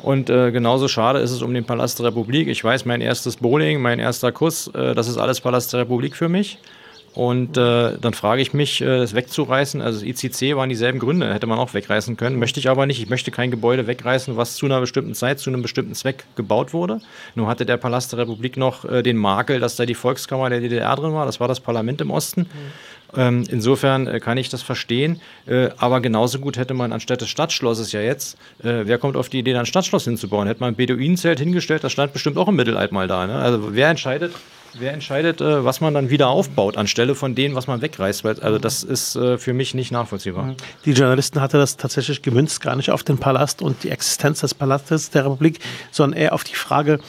[0.02, 2.48] Und äh, genauso schade ist es um den Palast der Republik.
[2.48, 6.16] Ich weiß, mein erstes Bowling, mein erster Kuss, äh, das ist alles Palast der Republik
[6.16, 6.60] für mich.
[7.14, 11.34] Und äh, dann frage ich mich, äh, das wegzureißen, also das ICC waren dieselben Gründe,
[11.34, 12.38] hätte man auch wegreißen können.
[12.38, 13.02] Möchte ich aber nicht.
[13.02, 16.74] Ich möchte kein Gebäude wegreißen, was zu einer bestimmten Zeit, zu einem bestimmten Zweck gebaut
[16.74, 17.02] wurde.
[17.34, 20.60] Nur hatte der Palast der Republik noch äh, den Makel, dass da die Volkskammer der
[20.60, 21.26] DDR drin war.
[21.26, 22.42] Das war das Parlament im Osten.
[22.42, 22.48] Mhm.
[23.16, 25.22] Ähm, insofern äh, kann ich das verstehen.
[25.46, 29.30] Äh, aber genauso gut hätte man anstatt des Stadtschlosses ja jetzt, äh, wer kommt auf
[29.30, 30.48] die Idee, da ein Stadtschloss hinzubauen?
[30.48, 33.28] Hätte man ein Beduinenzelt hingestellt, das stand bestimmt auch im Mittelalter mal da.
[33.28, 33.36] Ne?
[33.36, 34.34] Also wer entscheidet,
[34.80, 38.26] Wer entscheidet, äh, was man dann wieder aufbaut, anstelle von dem, was man wegreißt?
[38.26, 40.46] Also das ist äh, für mich nicht nachvollziehbar.
[40.46, 40.56] Mhm.
[40.86, 44.54] Die Journalisten hatte das tatsächlich gemünzt, gar nicht auf den Palast und die Existenz des
[44.54, 45.60] Palastes der Republik,
[45.92, 47.00] sondern eher auf die Frage,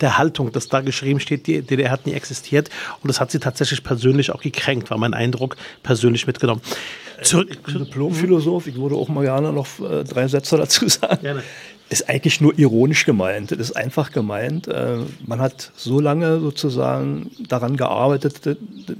[0.00, 2.68] der Haltung, dass da geschrieben steht, die DDR hat nie existiert.
[3.02, 6.60] Und das hat sie tatsächlich persönlich auch gekränkt, war mein Eindruck persönlich mitgenommen.
[7.22, 7.48] Zurück.
[7.50, 11.22] Ich bin Diplomphilosoph, ich würde auch mal gerne noch äh, drei Sätze dazu sagen.
[11.22, 11.42] Gerne
[11.88, 13.52] ist eigentlich nur ironisch gemeint.
[13.52, 14.66] Das ist einfach gemeint.
[14.66, 18.56] Äh, man hat so lange sozusagen daran gearbeitet, das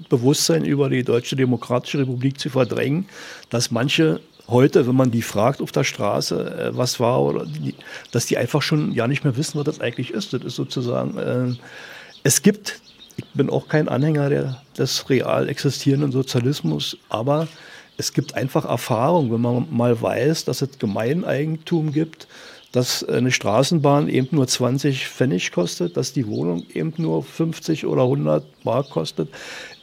[0.08, 3.08] Bewusstsein über die Deutsche Demokratische Republik zu verdrängen,
[3.50, 7.74] dass manche heute, wenn man die fragt auf der Straße, äh, was war, oder die,
[8.12, 10.32] dass die einfach schon ja nicht mehr wissen, was das eigentlich ist.
[10.32, 11.54] Das ist sozusagen, äh,
[12.22, 12.80] es gibt,
[13.16, 17.48] ich bin auch kein Anhänger der, des real existierenden Sozialismus, aber
[17.98, 22.28] es gibt einfach Erfahrung, wenn man mal weiß, dass es Gemeineigentum gibt,
[22.76, 28.02] dass eine Straßenbahn eben nur 20 Pfennig kostet, dass die Wohnung eben nur 50 oder
[28.02, 29.30] 100 Mark kostet.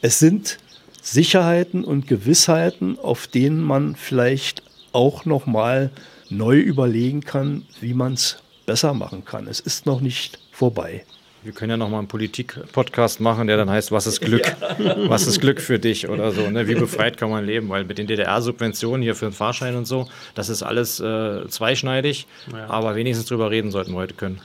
[0.00, 0.58] Es sind
[1.02, 5.90] Sicherheiten und Gewissheiten, auf denen man vielleicht auch noch mal
[6.30, 9.48] neu überlegen kann, wie man es besser machen kann.
[9.48, 11.04] Es ist noch nicht vorbei.
[11.44, 14.56] Wir können ja noch mal einen Politik-Podcast machen, der dann heißt, was ist Glück?
[14.78, 14.96] Ja.
[15.10, 16.48] Was ist Glück für dich oder so?
[16.48, 16.66] Ne?
[16.68, 17.68] Wie befreit kann man leben?
[17.68, 22.26] Weil mit den DDR-Subventionen hier für den Fahrschein und so, das ist alles äh, zweischneidig.
[22.50, 22.70] Ja.
[22.70, 24.40] Aber wenigstens drüber reden sollten wir heute können.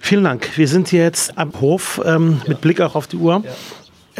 [0.00, 0.58] Vielen Dank.
[0.58, 3.42] Wir sind hier jetzt am Hof ähm, mit Blick auch auf die Uhr.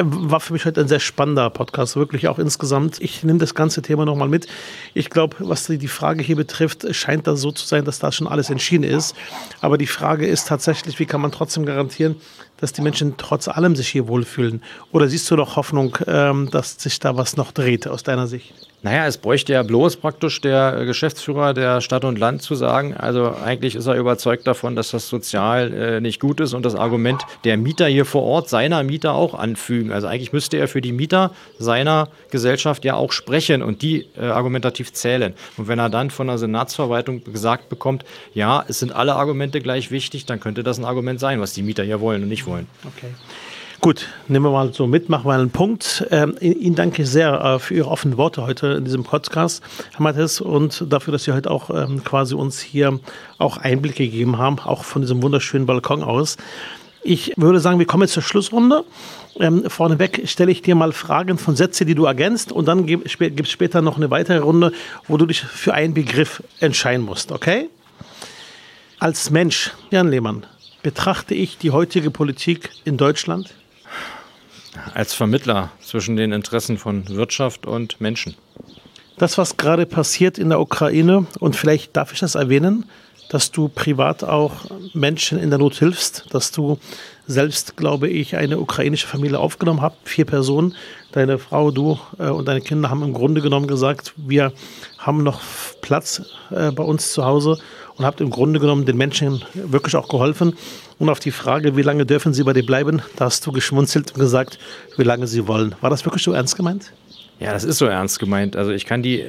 [0.00, 3.00] Äh, war für mich heute ein sehr spannender Podcast, wirklich auch insgesamt.
[3.00, 4.46] Ich nehme das ganze Thema nochmal mit.
[4.94, 8.26] Ich glaube, was die Frage hier betrifft, scheint das so zu sein, dass da schon
[8.26, 9.14] alles entschieden ist.
[9.60, 12.16] Aber die Frage ist tatsächlich, wie kann man trotzdem garantieren,
[12.60, 14.62] dass die Menschen trotz allem sich hier wohlfühlen?
[14.92, 18.54] Oder siehst du doch Hoffnung, ähm, dass sich da was noch dreht aus deiner Sicht?
[18.82, 22.94] Naja, es bräuchte ja bloß praktisch der äh, Geschäftsführer der Stadt und Land zu sagen,
[22.96, 26.74] also eigentlich ist er überzeugt davon, dass das sozial äh, nicht gut ist und das
[26.74, 29.92] Argument der Mieter hier vor Ort seiner Mieter auch anfügen.
[29.92, 34.24] Also eigentlich müsste er für die Mieter seiner Gesellschaft ja auch sprechen und die äh,
[34.24, 35.34] argumentativ zählen.
[35.58, 39.90] Und wenn er dann von der Senatsverwaltung gesagt bekommt, ja, es sind alle Argumente gleich
[39.90, 42.49] wichtig, dann könnte das ein Argument sein, was die Mieter hier wollen und nicht wollen.
[42.52, 43.14] Okay.
[43.80, 46.06] Gut, nehmen wir mal so mit, machen wir einen Punkt.
[46.10, 50.02] Ähm, Ihnen danke ich sehr äh, für Ihre offenen Worte heute in diesem Podcast, Herr
[50.02, 53.00] Matthias, und dafür, dass Sie heute auch ähm, quasi uns hier
[53.38, 56.36] auch Einblicke gegeben haben, auch von diesem wunderschönen Balkon aus.
[57.02, 58.84] Ich würde sagen, wir kommen jetzt zur Schlussrunde.
[59.38, 63.06] Ähm, vorneweg stelle ich dir mal Fragen von Sätzen, die du ergänzt, und dann gibt
[63.06, 64.72] es später noch eine weitere Runde,
[65.08, 67.70] wo du dich für einen Begriff entscheiden musst, okay?
[68.98, 70.44] Als Mensch, Jan Lehmann,
[70.82, 73.54] betrachte ich die heutige Politik in Deutschland
[74.94, 78.36] als Vermittler zwischen den Interessen von Wirtschaft und Menschen.
[79.18, 82.86] Das, was gerade passiert in der Ukraine, und vielleicht darf ich das erwähnen,
[83.28, 84.52] dass du privat auch
[84.92, 86.78] Menschen in der Not hilfst, dass du
[87.26, 90.74] selbst, glaube ich, eine ukrainische Familie aufgenommen hast, vier Personen.
[91.12, 94.52] Deine Frau, du äh, und deine Kinder haben im Grunde genommen gesagt, wir
[94.98, 95.40] haben noch
[95.80, 97.58] Platz äh, bei uns zu Hause
[98.00, 100.56] und habt im Grunde genommen den Menschen wirklich auch geholfen.
[100.98, 104.12] Und auf die Frage, wie lange dürfen sie bei dir bleiben, da hast du geschmunzelt
[104.12, 104.58] und gesagt,
[104.96, 105.74] wie lange sie wollen.
[105.82, 106.92] War das wirklich so ernst gemeint?
[107.40, 108.56] Ja, das ist so ernst gemeint.
[108.56, 109.24] Also ich kann die,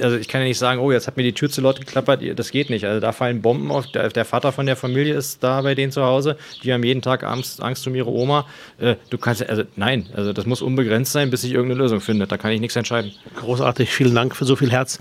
[0.00, 2.22] also ich kann ja nicht sagen, oh, jetzt hat mir die Tür zu laut geklappert,
[2.38, 2.86] das geht nicht.
[2.86, 3.86] Also da fallen Bomben auf.
[3.88, 6.38] Der, Vater von der Familie ist da bei denen zu Hause.
[6.62, 8.46] Die haben jeden Tag Angst, Angst um ihre Oma.
[8.78, 12.32] Äh, du kannst, also nein, also das muss unbegrenzt sein, bis sich irgendeine Lösung findet.
[12.32, 13.12] Da kann ich nichts entscheiden.
[13.36, 14.98] Großartig, vielen Dank für so viel Herz.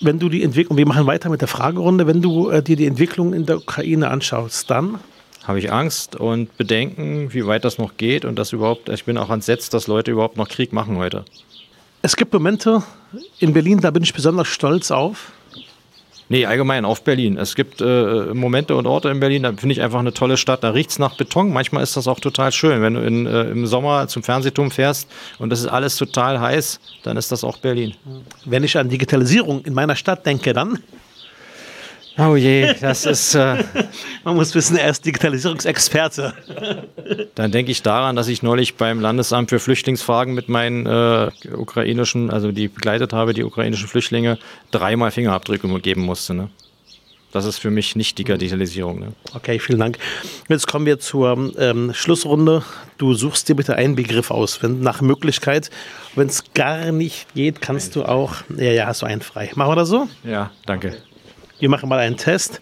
[0.00, 2.86] Wenn du die Entwicklung, wir machen weiter mit der Fragerunde, wenn du äh, dir die
[2.86, 4.98] Entwicklung in der Ukraine anschaust, dann
[5.44, 9.16] habe ich Angst und Bedenken, wie weit das noch geht und dass überhaupt, ich bin
[9.16, 11.24] auch entsetzt, dass Leute überhaupt noch Krieg machen heute.
[12.02, 12.82] Es gibt Momente
[13.40, 15.32] in Berlin, da bin ich besonders stolz auf.
[16.30, 17.38] Nee, allgemein auf Berlin.
[17.38, 20.62] Es gibt äh, Momente und Orte in Berlin, da finde ich einfach eine tolle Stadt.
[20.62, 21.52] Da riecht es nach Beton.
[21.52, 22.82] Manchmal ist das auch total schön.
[22.82, 25.08] Wenn du in, äh, im Sommer zum Fernsehturm fährst
[25.38, 27.94] und das ist alles total heiß, dann ist das auch Berlin.
[28.44, 30.78] Wenn ich an Digitalisierung in meiner Stadt denke, dann.
[32.18, 33.34] Oh je, das ist.
[33.36, 33.62] Äh,
[34.24, 36.34] Man muss wissen, er ist Digitalisierungsexperte.
[37.36, 42.30] Dann denke ich daran, dass ich neulich beim Landesamt für Flüchtlingsfragen mit meinen äh, ukrainischen,
[42.30, 44.38] also die begleitet habe, die ukrainischen Flüchtlinge,
[44.72, 46.34] dreimal Fingerabdrücke geben musste.
[46.34, 46.50] Ne?
[47.30, 48.98] Das ist für mich nicht Digitalisierung.
[48.98, 49.12] Ne?
[49.34, 49.98] Okay, vielen Dank.
[50.48, 52.64] Jetzt kommen wir zur ähm, Schlussrunde.
[52.96, 55.70] Du suchst dir bitte einen Begriff aus, wenn nach Möglichkeit.
[56.16, 58.36] Wenn es gar nicht geht, kannst du auch.
[58.56, 59.50] Ja, ja, hast du einen frei.
[59.54, 60.08] Machen wir das so?
[60.24, 60.96] Ja, danke.
[61.58, 62.60] Wir machen mal einen Test.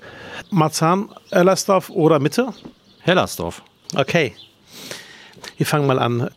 [0.50, 2.52] Marzahn, Ellersdorf oder Mitte?
[3.00, 3.62] Hellersdorf.
[3.94, 4.34] Okay.
[5.56, 6.30] Wir fangen mal an.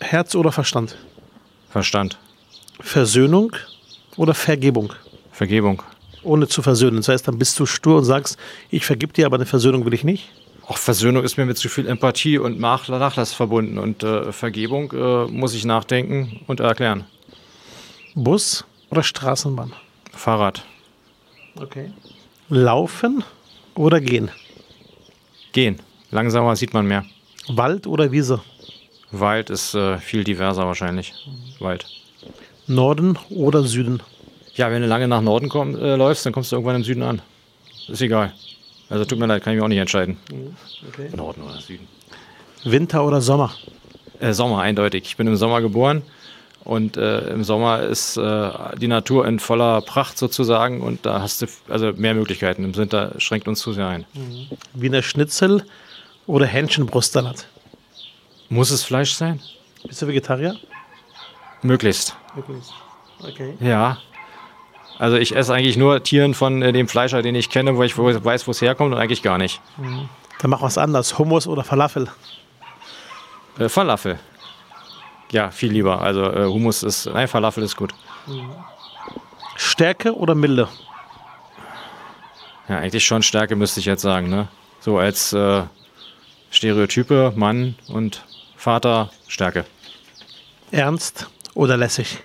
[0.00, 0.96] Herz oder Verstand?
[1.68, 2.18] Verstand.
[2.80, 3.52] Versöhnung
[4.16, 4.92] oder Vergebung?
[5.32, 5.82] Vergebung.
[6.22, 6.96] Ohne zu versöhnen.
[6.96, 8.38] Das heißt, dann bist du stur und sagst,
[8.70, 10.30] ich vergib dir, aber eine Versöhnung will ich nicht.
[10.66, 13.78] Auch Versöhnung ist mir mit zu viel Empathie und Nach Nachlass verbunden.
[13.78, 17.04] Und äh, Vergebung äh, muss ich nachdenken und erklären.
[18.14, 19.72] Bus oder Straßenbahn?
[20.12, 20.64] Fahrrad.
[21.60, 21.90] Okay.
[22.48, 23.24] Laufen
[23.74, 24.30] oder gehen?
[25.52, 25.80] Gehen.
[26.10, 27.04] Langsamer sieht man mehr.
[27.48, 28.40] Wald oder Wiese?
[29.10, 31.14] Wald ist äh, viel diverser wahrscheinlich.
[31.58, 31.86] Wald.
[32.66, 34.02] Norden oder Süden?
[34.54, 37.02] Ja, wenn du lange nach Norden komm, äh, läufst, dann kommst du irgendwann im Süden
[37.02, 37.22] an.
[37.88, 38.32] Ist egal.
[38.88, 40.16] Also tut mir leid, kann ich mich auch nicht entscheiden.
[40.88, 41.08] Okay.
[41.14, 41.86] Norden oder Süden.
[42.64, 43.52] Winter oder Sommer?
[44.20, 45.04] Äh, Sommer, eindeutig.
[45.04, 46.02] Ich bin im Sommer geboren
[46.66, 51.42] und äh, im Sommer ist äh, die Natur in voller Pracht sozusagen und da hast
[51.42, 52.64] du also mehr Möglichkeiten.
[52.64, 54.04] Im Winter schränkt uns zu sehr ein.
[54.74, 55.64] Wiener Schnitzel
[56.26, 57.46] oder Hähnchenbrustsalat?
[58.48, 59.40] Muss es Fleisch sein?
[59.86, 60.56] Bist du Vegetarier?
[61.62, 62.16] Möglichst.
[62.34, 62.64] Wirklich.
[63.22, 63.54] Okay.
[63.60, 63.98] Ja.
[64.98, 67.96] Also ich esse eigentlich nur Tieren von äh, dem Fleischer, den ich kenne, wo ich
[67.96, 69.60] weiß, wo es herkommt und eigentlich gar nicht.
[70.40, 71.18] Dann mach was anderes.
[71.18, 72.08] Hummus oder Falafel?
[73.58, 74.18] Äh, Falafel.
[75.32, 76.00] Ja, viel lieber.
[76.02, 77.92] Also äh, Hummus ist, nein, Falafel ist gut.
[79.56, 80.68] Stärke oder Milde?
[82.68, 84.28] Ja, eigentlich schon Stärke müsste ich jetzt sagen.
[84.28, 84.48] Ne?
[84.80, 85.62] So als äh,
[86.50, 88.24] Stereotype, Mann und
[88.56, 89.64] Vater, Stärke.
[90.70, 92.18] Ernst oder lässig?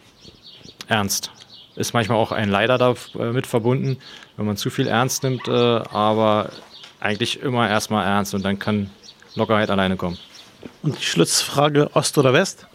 [0.87, 1.31] Ernst.
[1.75, 3.97] Ist manchmal auch ein Leider damit verbunden,
[4.35, 6.49] wenn man zu viel ernst nimmt, äh, aber
[6.99, 8.89] eigentlich immer erstmal ernst und dann kann
[9.35, 10.17] Lockerheit alleine kommen.
[10.83, 12.67] Und die Schlussfrage Ost oder West?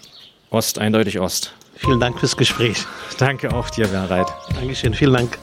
[0.51, 1.53] Ost, eindeutig Ost.
[1.77, 2.85] Vielen Dank fürs Gespräch.
[3.19, 4.29] Danke auch dir, Bereit.
[4.55, 5.39] Dankeschön, vielen Dank.